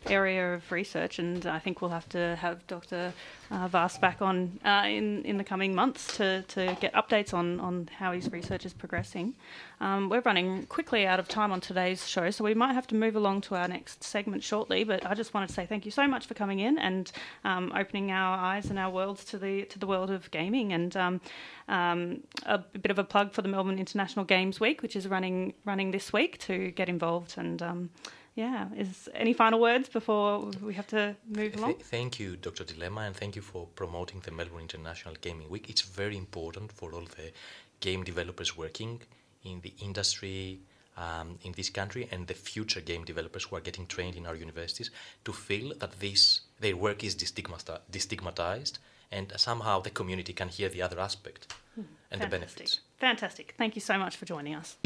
[0.07, 3.13] area of research, and I think we'll have to have Dr.
[3.51, 7.59] Uh, Vas back on uh, in in the coming months to, to get updates on,
[7.59, 9.35] on how his research is progressing.
[9.81, 12.95] Um, we're running quickly out of time on today's show, so we might have to
[12.95, 14.83] move along to our next segment shortly.
[14.83, 17.11] But I just wanted to say thank you so much for coming in and
[17.43, 20.95] um, opening our eyes and our worlds to the to the world of gaming, and
[20.97, 21.21] um,
[21.67, 25.53] um a bit of a plug for the Melbourne International Games Week, which is running
[25.65, 27.89] running this week to get involved and um,
[28.35, 31.75] yeah, is any final words before we have to move along?
[31.75, 32.65] Th- thank you, Dr.
[32.65, 35.69] Dilemma, and thank you for promoting the Melbourne International Gaming Week.
[35.69, 37.31] It's very important for all the
[37.79, 39.01] game developers working
[39.45, 40.59] in the industry
[40.97, 44.35] um, in this country and the future game developers who are getting trained in our
[44.35, 44.91] universities
[45.23, 48.77] to feel that this their work is destigmatized
[49.11, 51.81] and somehow the community can hear the other aspect hmm.
[52.11, 52.29] and Fantastic.
[52.29, 52.79] the benefits.
[52.97, 53.55] Fantastic.
[53.57, 54.77] Thank you so much for joining us.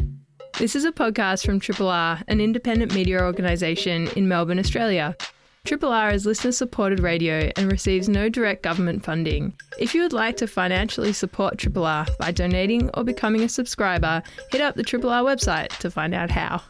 [0.59, 5.15] This is a podcast from Triple R, an independent media organisation in Melbourne, Australia.
[5.63, 9.53] Triple R is listener supported radio and receives no direct government funding.
[9.79, 14.21] If you would like to financially support Triple R by donating or becoming a subscriber,
[14.51, 16.61] hit up the Triple R website to find out how.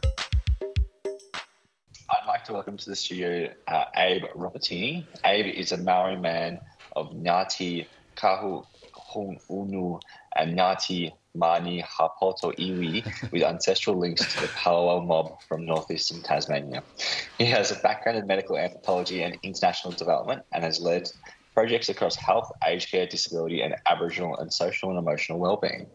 [2.11, 5.03] I'd like to welcome to the studio uh, Abe Ropitini.
[5.25, 6.59] Abe is a Maori man
[6.95, 8.63] of Ngati Kahu
[9.15, 9.99] Unu
[10.35, 16.83] and Ngati Maniapoto Iwi with ancestral links to the Palawa mob from northeastern Tasmania.
[17.37, 21.09] He has a background in medical anthropology and international development and has led
[21.53, 25.87] projects across health, aged care, disability, and Aboriginal and social and emotional well-being.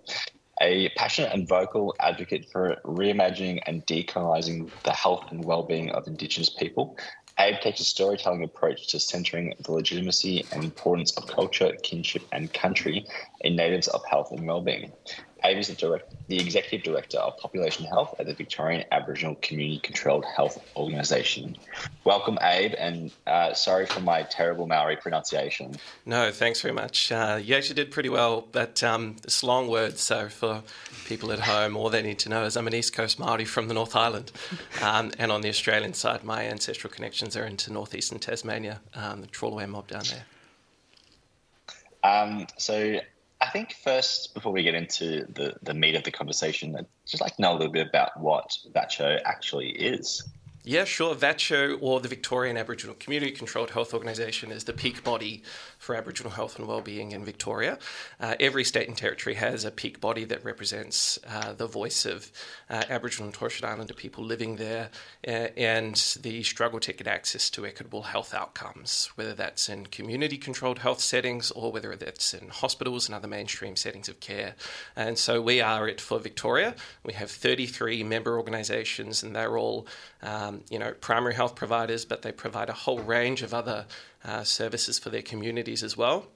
[0.60, 6.48] A passionate and vocal advocate for reimagining and decolonising the health and well-being of Indigenous
[6.50, 6.96] people,
[7.38, 12.52] Abe takes a storytelling approach to centering the legitimacy and importance of culture, kinship, and
[12.52, 13.06] country
[13.40, 14.92] in natives of health and well-being.
[15.44, 19.78] Abe is the, direct, the Executive Director of Population Health at the Victorian Aboriginal Community
[19.80, 21.56] Controlled Health Organisation.
[22.04, 25.76] Welcome, Abe, and uh, sorry for my terrible Maori pronunciation.
[26.06, 27.12] No, thanks very much.
[27.12, 30.62] Uh, you actually did pretty well, but um, it's long words, so for
[31.04, 33.68] people at home, all they need to know is I'm an East Coast Maori from
[33.68, 34.32] the North Island,
[34.82, 39.26] um, and on the Australian side, my ancestral connections are into northeastern Tasmania, um, the
[39.26, 40.24] Trawlwoolway mob down there.
[42.02, 43.00] Um, so
[43.44, 47.20] I think first, before we get into the, the meat of the conversation, I'd just
[47.20, 50.26] like to know a little bit about what VACCHO actually is.
[50.64, 51.14] Yeah, sure.
[51.14, 55.42] VACCHO, or the Victorian Aboriginal Community Controlled Health Organisation, is the peak body
[55.84, 57.78] for Aboriginal health and wellbeing in Victoria.
[58.18, 62.32] Uh, every state and territory has a peak body that represents uh, the voice of
[62.70, 64.88] uh, Aboriginal and Torres Strait Islander people living there
[65.28, 70.38] uh, and the struggle to get access to equitable health outcomes, whether that's in community
[70.38, 74.54] controlled health settings or whether that's in hospitals and other mainstream settings of care.
[74.96, 76.74] And so we are it for Victoria.
[77.04, 79.86] We have 33 member organisations, and they're all
[80.22, 83.84] um, you know, primary health providers, but they provide a whole range of other
[84.24, 86.28] Uh, services for their communities as well.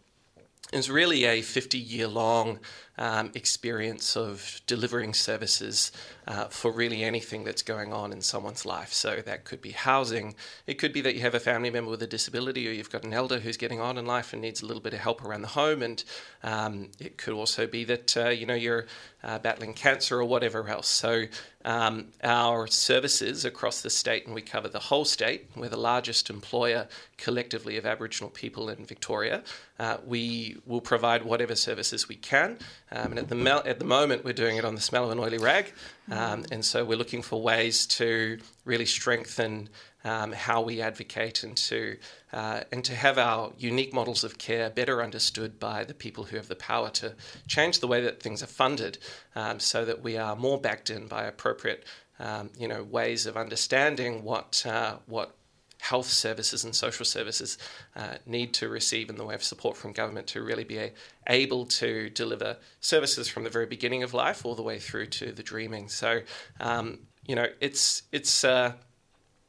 [0.75, 2.59] It's really a 50 year long
[2.99, 5.93] um, experience of delivering services
[6.27, 8.93] uh, for really anything that's going on in someone's life.
[8.93, 10.35] So that could be housing,
[10.67, 13.05] it could be that you have a family member with a disability, or you've got
[13.05, 15.43] an elder who's getting on in life and needs a little bit of help around
[15.43, 16.05] the home, and
[16.43, 18.87] um, it could also be that uh, you know you're
[19.23, 20.89] uh, battling cancer or whatever else.
[20.89, 21.25] So
[21.65, 25.49] um, our services across the state, and we cover the whole state.
[25.57, 29.43] We're the largest employer collectively of Aboriginal people in Victoria.
[29.79, 32.59] Uh, we will provide whatever services we can.
[32.91, 35.11] Um, and at the, mel- at the moment, we're doing it on the smell of
[35.11, 35.73] an oily rag.
[36.11, 39.69] Um, and so we're looking for ways to really strengthen
[40.05, 41.99] um, how we advocate and to,
[42.33, 46.37] uh, and to have our unique models of care better understood by the people who
[46.37, 47.15] have the power to
[47.47, 48.99] change the way that things are funded
[49.35, 51.85] um, so that we are more backed in by appropriate
[52.21, 55.35] um, you know, ways of understanding what, uh, what
[55.79, 57.57] health services and social services
[57.97, 60.93] uh, need to receive in the way of support from government to really be a,
[61.29, 65.33] able to deliver services from the very beginning of life all the way through to
[65.33, 65.89] the dreaming.
[65.89, 66.21] So,
[66.61, 68.73] um, you know, it's it's uh,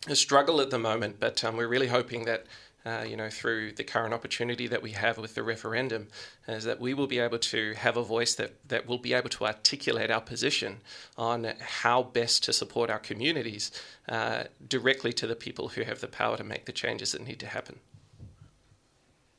[0.07, 2.45] a struggle at the moment, but um, we're really hoping that
[2.85, 6.07] uh, you know, through the current opportunity that we have with the referendum,
[6.47, 9.29] is that we will be able to have a voice that, that will be able
[9.29, 10.77] to articulate our position
[11.17, 13.71] on how best to support our communities
[14.07, 17.39] uh, directly to the people who have the power to make the changes that need
[17.39, 17.79] to happen.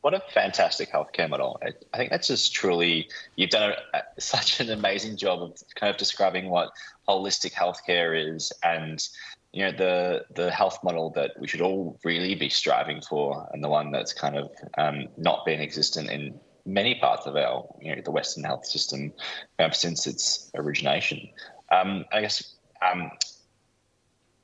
[0.03, 1.61] What a fantastic healthcare model!
[1.63, 5.99] I think that's just truly you've done a, such an amazing job of kind of
[5.99, 6.71] describing what
[7.07, 9.07] holistic healthcare is and
[9.53, 13.63] you know the the health model that we should all really be striving for, and
[13.63, 17.95] the one that's kind of um, not been existent in many parts of our you
[17.95, 19.13] know the Western health system
[19.59, 21.29] um, since its origination.
[21.73, 23.11] Um, I guess um,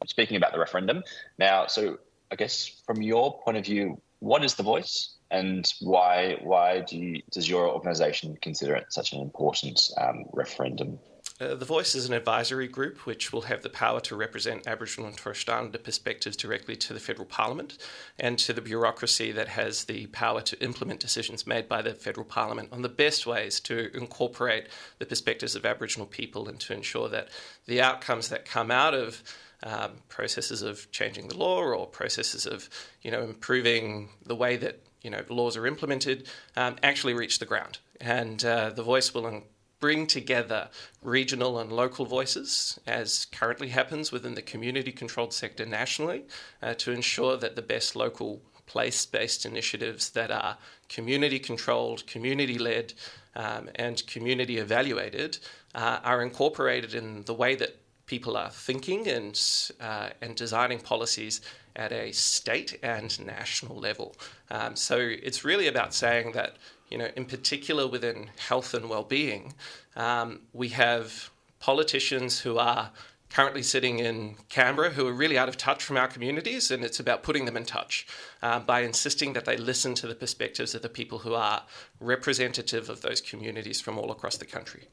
[0.06, 1.02] speaking about the referendum
[1.38, 1.98] now, so
[2.30, 5.14] I guess from your point of view, what is the voice?
[5.30, 10.98] And why why do you, does your organisation consider it such an important um, referendum?
[11.38, 15.08] Uh, the Voice is an advisory group which will have the power to represent Aboriginal
[15.08, 17.76] and Torres Strait Islander perspectives directly to the federal parliament
[18.18, 22.24] and to the bureaucracy that has the power to implement decisions made by the federal
[22.24, 24.68] parliament on the best ways to incorporate
[24.98, 27.28] the perspectives of Aboriginal people and to ensure that
[27.66, 29.22] the outcomes that come out of
[29.62, 32.68] um, processes of changing the law or processes of
[33.02, 37.46] you know improving the way that you know laws are implemented um, actually reach the
[37.46, 37.78] ground.
[38.00, 39.42] And uh, the Voice will
[39.80, 40.68] bring together
[41.02, 46.24] regional and local voices, as currently happens within the community controlled sector nationally,
[46.62, 50.58] uh, to ensure that the best local place based initiatives that are
[50.88, 52.92] community controlled, community led,
[53.36, 55.38] um, and community evaluated
[55.74, 59.40] uh, are incorporated in the way that people are thinking and,
[59.80, 61.40] uh, and designing policies
[61.74, 64.16] at a state and national level.
[64.50, 66.56] Um, so it's really about saying that
[66.90, 69.54] you know, in particular within health and well-being,
[69.96, 72.90] um, we have politicians who are
[73.30, 77.00] currently sitting in Canberra who are really out of touch from our communities, and it's
[77.00, 78.06] about putting them in touch
[78.42, 81.64] uh, by insisting that they listen to the perspectives of the people who are
[82.00, 84.84] representative of those communities from all across the country.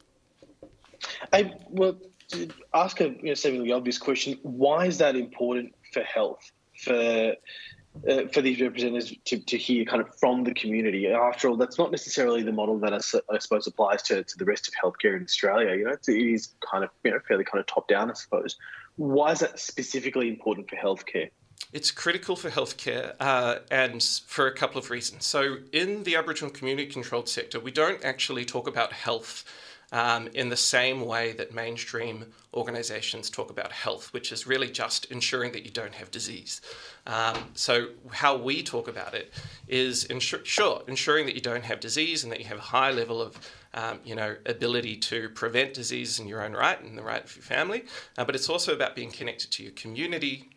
[1.32, 1.96] I well,
[2.72, 6.50] ask a you know, seemingly obvious question: Why is that important for health?
[6.76, 7.34] For
[8.08, 11.08] uh, for these representatives to, to hear kind of from the community.
[11.08, 12.98] After all, that's not necessarily the model that I,
[13.32, 15.74] I suppose applies to, to the rest of healthcare in Australia.
[15.76, 18.56] You know, it is kind of you know fairly kind of top down, I suppose.
[18.96, 21.30] Why is that specifically important for healthcare?
[21.72, 25.24] It's critical for healthcare uh, and for a couple of reasons.
[25.24, 29.44] So, in the Aboriginal community controlled sector, we don't actually talk about health
[29.94, 35.04] um, in the same way that mainstream organizations talk about health, which is really just
[35.06, 36.60] ensuring that you don't have disease.
[37.06, 39.32] Um, so, how we talk about it
[39.68, 42.90] is insur- sure, ensuring that you don't have disease and that you have a high
[42.90, 43.38] level of
[43.74, 47.34] um, you know, ability to prevent disease in your own right and the right of
[47.36, 47.84] your family,
[48.18, 50.48] uh, but it's also about being connected to your community,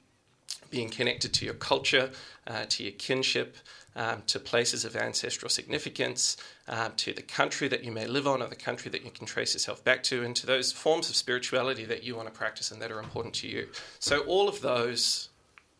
[0.71, 2.09] being connected to your culture,
[2.47, 3.55] uh, to your kinship,
[3.97, 6.37] um, to places of ancestral significance,
[6.67, 9.25] um, to the country that you may live on or the country that you can
[9.25, 12.71] trace yourself back to, and to those forms of spirituality that you want to practice
[12.71, 13.67] and that are important to you.
[13.99, 15.29] So, all of those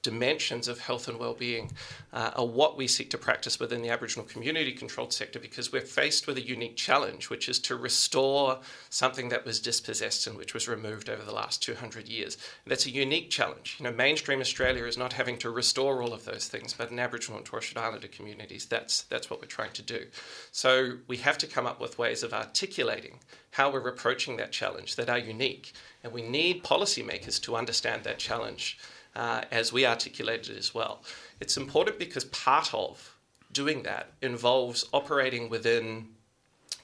[0.07, 1.69] dimensions of health and well-being
[2.13, 5.81] uh, are what we seek to practice within the Aboriginal community controlled sector because we're
[5.81, 8.57] faced with a unique challenge, which is to restore
[8.89, 12.37] something that was dispossessed and which was removed over the last 200 years.
[12.63, 13.75] And that's a unique challenge.
[13.79, 16.99] You know, mainstream Australia is not having to restore all of those things, but in
[16.99, 20.05] Aboriginal and Torres Strait Islander communities, that's that's what we're trying to do.
[20.53, 23.19] So we have to come up with ways of articulating
[23.51, 28.19] how we're approaching that challenge that are unique, and we need policymakers to understand that
[28.19, 28.77] challenge
[29.17, 31.01] uh, as we articulated as well.
[31.39, 33.15] It's important because part of
[33.51, 36.09] doing that involves operating within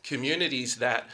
[0.04, 1.08] communities that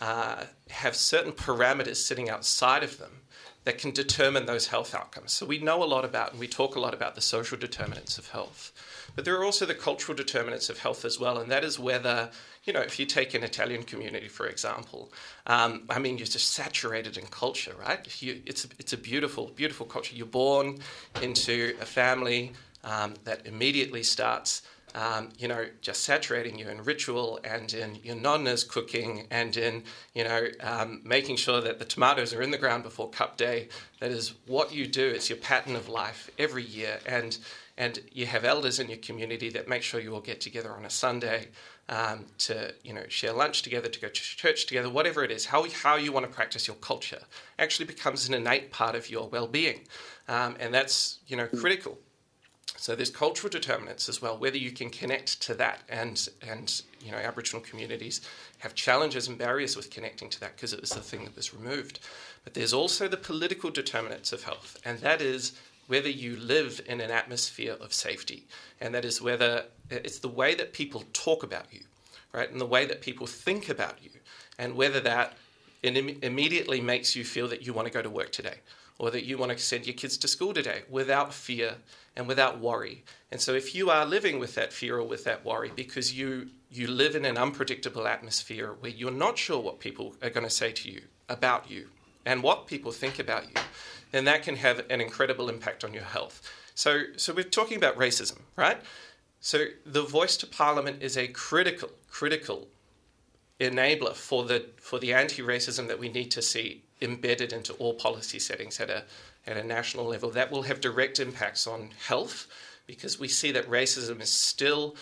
[0.00, 3.20] uh, have certain parameters sitting outside of them
[3.64, 5.32] that can determine those health outcomes.
[5.32, 8.16] So we know a lot about, and we talk a lot about the social determinants
[8.16, 8.72] of health.
[9.14, 12.30] But there are also the cultural determinants of health as well, and that is whether,
[12.64, 15.12] you know, if you take an Italian community, for example,
[15.46, 18.22] um, I mean, you're just saturated in culture, right?
[18.22, 20.14] You, it's, a, it's a beautiful, beautiful culture.
[20.14, 20.78] You're born
[21.20, 22.52] into a family
[22.84, 24.62] um, that immediately starts
[24.94, 29.84] um, you know, just saturating you in ritual and in your nonna's cooking and in,
[30.14, 33.68] you know, um, making sure that the tomatoes are in the ground before cup day.
[34.00, 35.06] That is what you do.
[35.06, 36.98] It's your pattern of life every year.
[37.06, 37.38] And,
[37.82, 40.84] and you have elders in your community that make sure you all get together on
[40.84, 41.48] a Sunday
[41.88, 45.46] um, to, you know, share lunch together, to go to church together, whatever it is.
[45.46, 47.22] How, how you want to practice your culture
[47.58, 49.80] actually becomes an innate part of your well-being.
[50.28, 51.98] Um, and that's, you know, critical
[52.82, 57.12] so there's cultural determinants as well, whether you can connect to that, and and you
[57.12, 58.20] know Aboriginal communities
[58.58, 61.54] have challenges and barriers with connecting to that because it was the thing that was
[61.54, 62.00] removed.
[62.42, 65.52] But there's also the political determinants of health, and that is
[65.92, 68.46] whether you live in an atmosphere of safety,
[68.80, 71.82] and that is whether it's the way that people talk about you,
[72.32, 74.10] right, and the way that people think about you,
[74.58, 75.34] and whether that
[75.82, 78.58] immediately makes you feel that you want to go to work today.
[78.98, 81.74] Or that you want to send your kids to school today without fear
[82.14, 83.02] and without worry.
[83.32, 86.50] And so if you are living with that fear or with that worry because you
[86.70, 90.56] you live in an unpredictable atmosphere where you're not sure what people are going to
[90.62, 91.88] say to you about you
[92.24, 93.60] and what people think about you,
[94.12, 96.40] then that can have an incredible impact on your health.
[96.74, 98.80] So so we're talking about racism, right?
[99.40, 102.68] So the voice to parliament is a critical critical
[103.58, 108.38] enabler for the for the anti-racism that we need to see embedded into all policy
[108.38, 109.02] settings at a,
[109.46, 110.30] at a national level.
[110.30, 112.46] That will have direct impacts on health
[112.86, 114.96] because we see that racism is still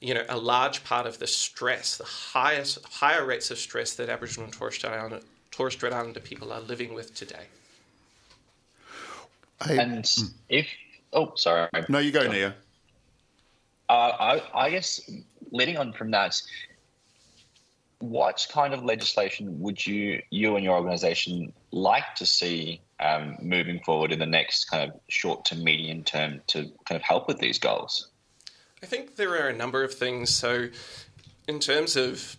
[0.00, 4.08] you know, a large part of the stress, the highest, higher rates of stress that
[4.08, 7.46] Aboriginal and Torres Strait Islander, Torres Strait Islander people are living with today.
[9.60, 10.32] I, and mm.
[10.48, 10.66] if,
[11.12, 11.68] oh, sorry.
[11.88, 12.52] No, you go, Neo.
[13.88, 15.10] Uh, I, I guess
[15.50, 16.40] leading on from that,
[17.98, 23.80] what kind of legislation would you you and your organisation like to see um, moving
[23.80, 27.38] forward in the next kind of short to medium term to kind of help with
[27.38, 28.08] these goals?
[28.82, 30.30] I think there are a number of things.
[30.30, 30.68] So,
[31.46, 32.36] in terms of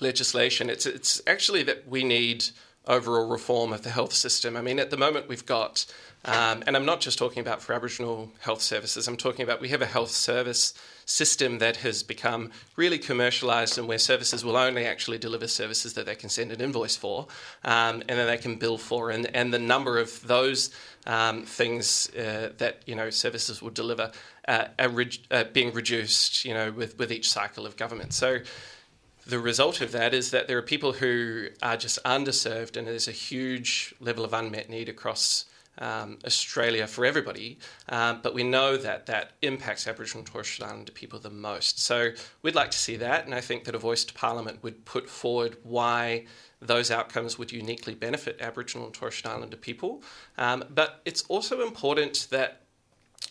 [0.00, 2.44] legislation, it's it's actually that we need
[2.86, 4.56] overall reform of the health system.
[4.56, 5.86] I mean, at the moment we've got,
[6.24, 9.06] um, and I'm not just talking about for Aboriginal health services.
[9.06, 10.74] I'm talking about we have a health service
[11.04, 16.04] system that has become really commercialized and where services will only actually deliver services that
[16.04, 17.28] they can send an invoice for
[17.62, 19.10] um, and then they can bill for.
[19.10, 20.70] And, and the number of those
[21.06, 24.10] um, things uh, that you know services will deliver
[24.48, 28.12] uh, are re- uh, being reduced, you know, with, with each cycle of government.
[28.12, 28.40] So
[29.26, 33.08] the result of that is that there are people who are just underserved, and there's
[33.08, 35.46] a huge level of unmet need across
[35.78, 37.58] um, Australia for everybody,
[37.88, 41.80] um, but we know that that impacts Aboriginal and Torres Strait Islander people the most.
[41.80, 42.12] So
[42.42, 45.10] we'd like to see that, and I think that a voice to Parliament would put
[45.10, 46.24] forward why
[46.60, 50.02] those outcomes would uniquely benefit Aboriginal and Torres Strait Islander people.
[50.38, 52.62] Um, but it's also important that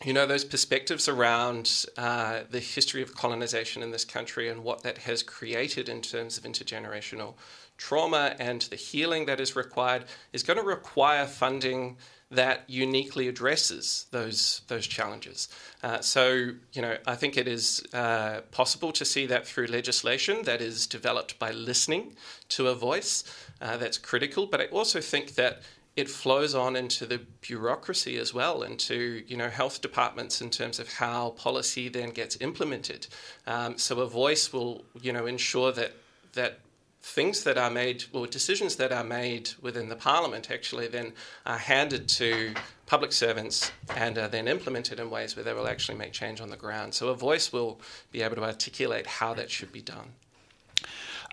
[0.03, 4.83] you know those perspectives around uh, the history of colonization in this country and what
[4.83, 7.35] that has created in terms of intergenerational
[7.77, 11.97] trauma and the healing that is required is going to require funding
[12.31, 15.47] that uniquely addresses those those challenges.
[15.83, 20.43] Uh, so, you know, I think it is uh, possible to see that through legislation
[20.43, 22.15] that is developed by listening
[22.49, 23.23] to a voice.
[23.61, 25.61] Uh, that's critical, but I also think that
[25.95, 30.79] it flows on into the bureaucracy as well, into you know health departments in terms
[30.79, 33.07] of how policy then gets implemented.
[33.47, 35.93] Um, so a voice will you know ensure that
[36.33, 36.59] that
[37.01, 41.13] things that are made or decisions that are made within the parliament actually then
[41.45, 42.51] are handed to
[42.87, 46.49] public servants and are then implemented in ways where they will actually make change on
[46.49, 46.95] the ground.
[46.95, 47.79] So a voice will
[48.11, 50.13] be able to articulate how that should be done.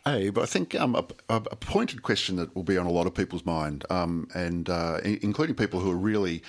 [0.04, 3.06] Hey, but I think um, a, a, pointed question that will be on a lot
[3.06, 6.42] of people's mind, um, and uh, including people who are really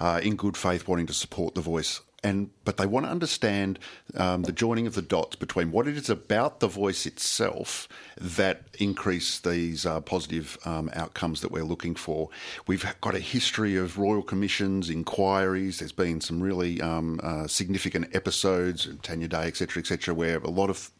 [0.00, 3.78] uh, in good faith wanting to support the voice and but they want to understand
[4.16, 8.64] um, the joining of the dots between what it is about the voice itself that
[8.80, 12.28] increase these uh, positive um, outcomes that we're looking for.
[12.66, 15.78] We've got a history of royal commissions, inquiries.
[15.78, 20.70] There's been some really um, uh, significant episodes, Tanya Day, etc., etc., where a lot
[20.70, 20.90] of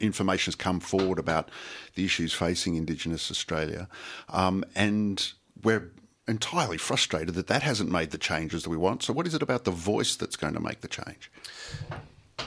[0.00, 1.50] information has come forward about
[1.94, 3.88] the issues facing Indigenous Australia,
[4.28, 5.90] um, and we're
[6.28, 9.02] entirely frustrated that that hasn't made the changes that we want.
[9.02, 11.30] So, what is it about the voice that's going to make the change?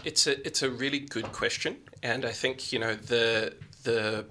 [0.03, 4.25] It's a it's a really good question, and I think you know the the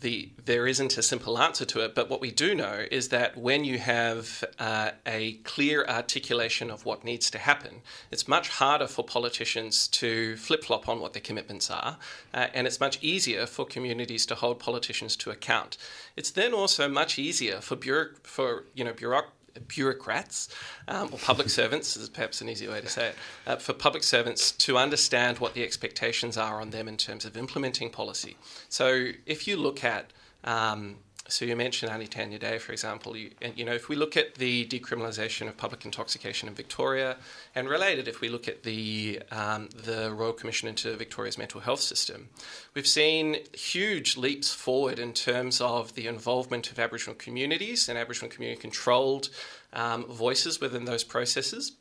[0.00, 3.36] the there isn't a simple answer to it, but what we do know is that
[3.36, 8.86] when you have uh, a clear articulation of what needs to happen, it's much harder
[8.86, 11.98] for politicians to flip flop on what their commitments are,
[12.32, 15.76] uh, and it's much easier for communities to hold politicians to account.
[16.16, 19.34] It's then also much easier for bureau- for you know bureaucrats
[19.68, 20.48] bureaucrats
[20.88, 23.14] um, or public servants is perhaps an easy way to say it
[23.46, 27.36] uh, for public servants to understand what the expectations are on them in terms of
[27.36, 28.36] implementing policy.
[28.68, 30.12] So if you look at
[30.44, 30.96] um,
[31.30, 33.16] so you mentioned Aunty Tanya Day, for example.
[33.16, 37.16] You, you, know, if we look at the decriminalisation of public intoxication in Victoria,
[37.54, 41.80] and related, if we look at the um, the Royal Commission into Victoria's mental health
[41.80, 42.28] system,
[42.74, 48.30] we've seen huge leaps forward in terms of the involvement of Aboriginal communities and Aboriginal
[48.30, 49.30] community controlled
[49.72, 51.72] um, voices within those processes.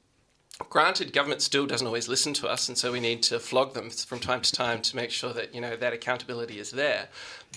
[0.67, 3.89] Granted, government still doesn't always listen to us, and so we need to flog them
[3.89, 7.07] from time to time to make sure that you know that accountability is there.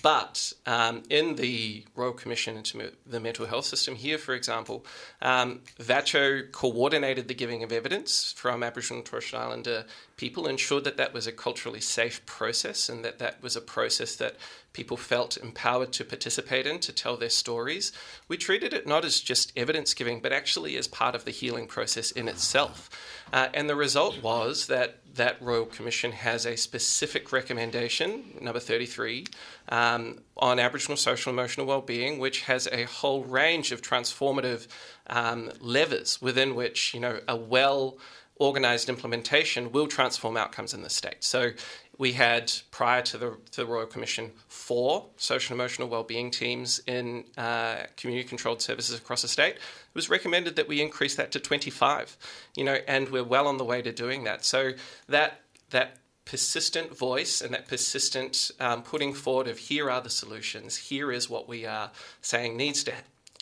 [0.00, 4.84] But um, in the Royal Commission into the mental health system here, for example,
[5.20, 9.84] um, VACCHO coordinated the giving of evidence from Aboriginal and Torres Strait Islander
[10.16, 14.16] people, ensured that that was a culturally safe process and that that was a process
[14.16, 14.36] that
[14.72, 17.92] people felt empowered to participate in, to tell their stories.
[18.28, 21.66] We treated it not as just evidence giving, but actually as part of the healing
[21.66, 22.90] process in itself.
[23.32, 29.26] Uh, and the result was that that Royal Commission has a specific recommendation, number 33,
[29.68, 34.68] um, on Aboriginal social emotional well-being, which has a whole range of transformative
[35.08, 37.98] um, levers within which you know a well
[38.40, 41.22] organised implementation will transform outcomes in the state.
[41.22, 41.52] So
[41.98, 46.80] we had prior to the, to the Royal Commission four social and emotional well-being teams
[46.86, 49.56] in uh, community-controlled services across the state.
[49.56, 52.16] It was recommended that we increase that to 25.
[52.56, 54.44] You know, and we're well on the way to doing that.
[54.44, 54.72] So
[55.08, 55.40] that
[55.70, 61.10] that persistent voice and that persistent um, putting forward of here are the solutions, here
[61.10, 61.90] is what we are
[62.20, 62.92] saying needs to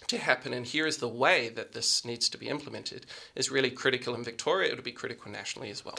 [0.07, 3.71] to happen, and here is the way that this needs to be implemented is really
[3.71, 4.73] critical in Victoria.
[4.73, 5.99] It'll be critical nationally as well.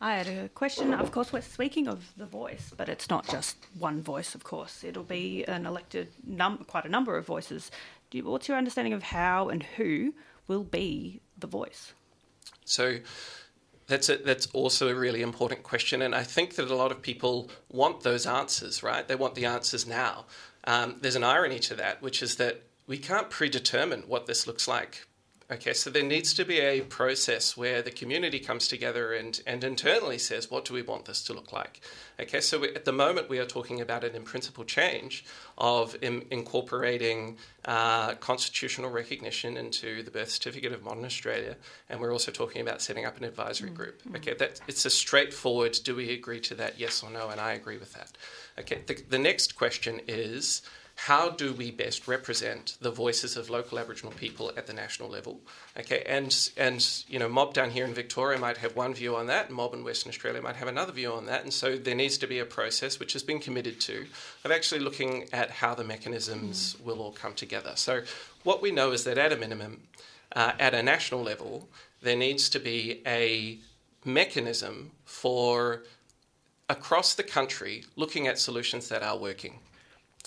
[0.00, 0.94] I had a question.
[0.94, 4.84] Of course, we're speaking of the voice, but it's not just one voice, of course.
[4.84, 7.70] It'll be an elected, num- quite a number of voices.
[8.12, 10.14] You, what's your understanding of how and who
[10.46, 11.94] will be the voice?
[12.64, 12.98] So,
[13.88, 17.02] that's a, that's also a really important question, and I think that a lot of
[17.02, 19.08] people want those answers, right?
[19.08, 20.26] They want the answers now.
[20.64, 24.68] Um, there's an irony to that, which is that we can't predetermine what this looks
[24.68, 25.07] like
[25.50, 29.64] Okay, so there needs to be a process where the community comes together and, and
[29.64, 31.80] internally says, what do we want this to look like?
[32.20, 35.24] Okay, so we, at the moment we are talking about an in principle change
[35.56, 41.56] of in, incorporating uh, constitutional recognition into the birth certificate of modern Australia,
[41.88, 44.02] and we're also talking about setting up an advisory group.
[44.16, 45.78] Okay, that it's a straightforward.
[45.82, 46.78] Do we agree to that?
[46.78, 47.30] Yes or no?
[47.30, 48.12] And I agree with that.
[48.58, 50.60] Okay, the, the next question is
[51.02, 55.40] how do we best represent the voices of local Aboriginal people at the national level?
[55.78, 59.28] Okay, and and you know, Mob down here in Victoria might have one view on
[59.28, 61.94] that, and Mob in Western Australia might have another view on that, and so there
[61.94, 64.06] needs to be a process which has been committed to
[64.44, 66.84] of actually looking at how the mechanisms mm.
[66.84, 67.74] will all come together.
[67.76, 68.02] So
[68.42, 69.82] what we know is that at a minimum,
[70.34, 71.68] uh, at a national level,
[72.02, 73.60] there needs to be a
[74.04, 75.84] mechanism for
[76.68, 79.60] across the country looking at solutions that are working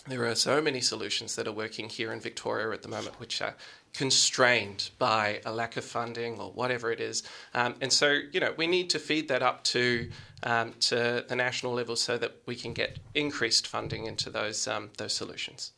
[0.08, 3.42] there are so many solutions that are working here in Victoria at the moment, which
[3.42, 3.56] are
[3.94, 7.24] constrained by a lack of funding or whatever it is.
[7.54, 10.10] Um, and so, you know, we need to feed that up to
[10.44, 14.90] um, to the national level so that we can get increased funding into those um,
[14.98, 15.72] those solutions.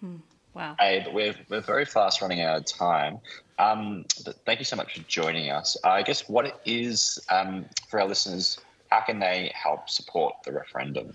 [0.00, 0.16] Hmm.
[0.56, 0.74] Wow.
[0.78, 3.18] Hey, we're, we're very fast running out of time.
[3.58, 5.76] Um, but thank you so much for joining us.
[5.84, 8.58] I guess what is, um, for our listeners,
[8.90, 11.14] how can they help support the referendum?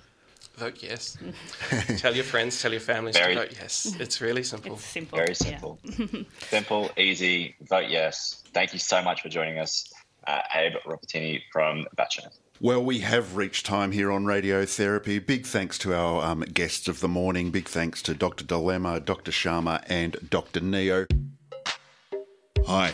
[0.56, 1.18] Vote yes.
[1.98, 3.96] tell your friends, tell your families Very, to vote yes.
[4.00, 4.74] It's really simple.
[4.74, 5.18] It's simple.
[5.18, 5.80] Very simple.
[5.84, 6.24] Yeah.
[6.50, 8.44] simple, easy, vote yes.
[8.54, 9.92] Thank you so much for joining us,
[10.28, 12.30] uh, Abe Ropitini from VACCHO.
[12.60, 15.26] Well, we have reached time here on Radiotherapy.
[15.26, 17.50] Big thanks to our um, guests of the morning.
[17.50, 18.46] Big thanks to Dr.
[18.46, 19.32] Dilemma, Dr.
[19.32, 20.60] Sharma, and Dr.
[20.60, 21.08] Neo.
[22.68, 22.94] Hi.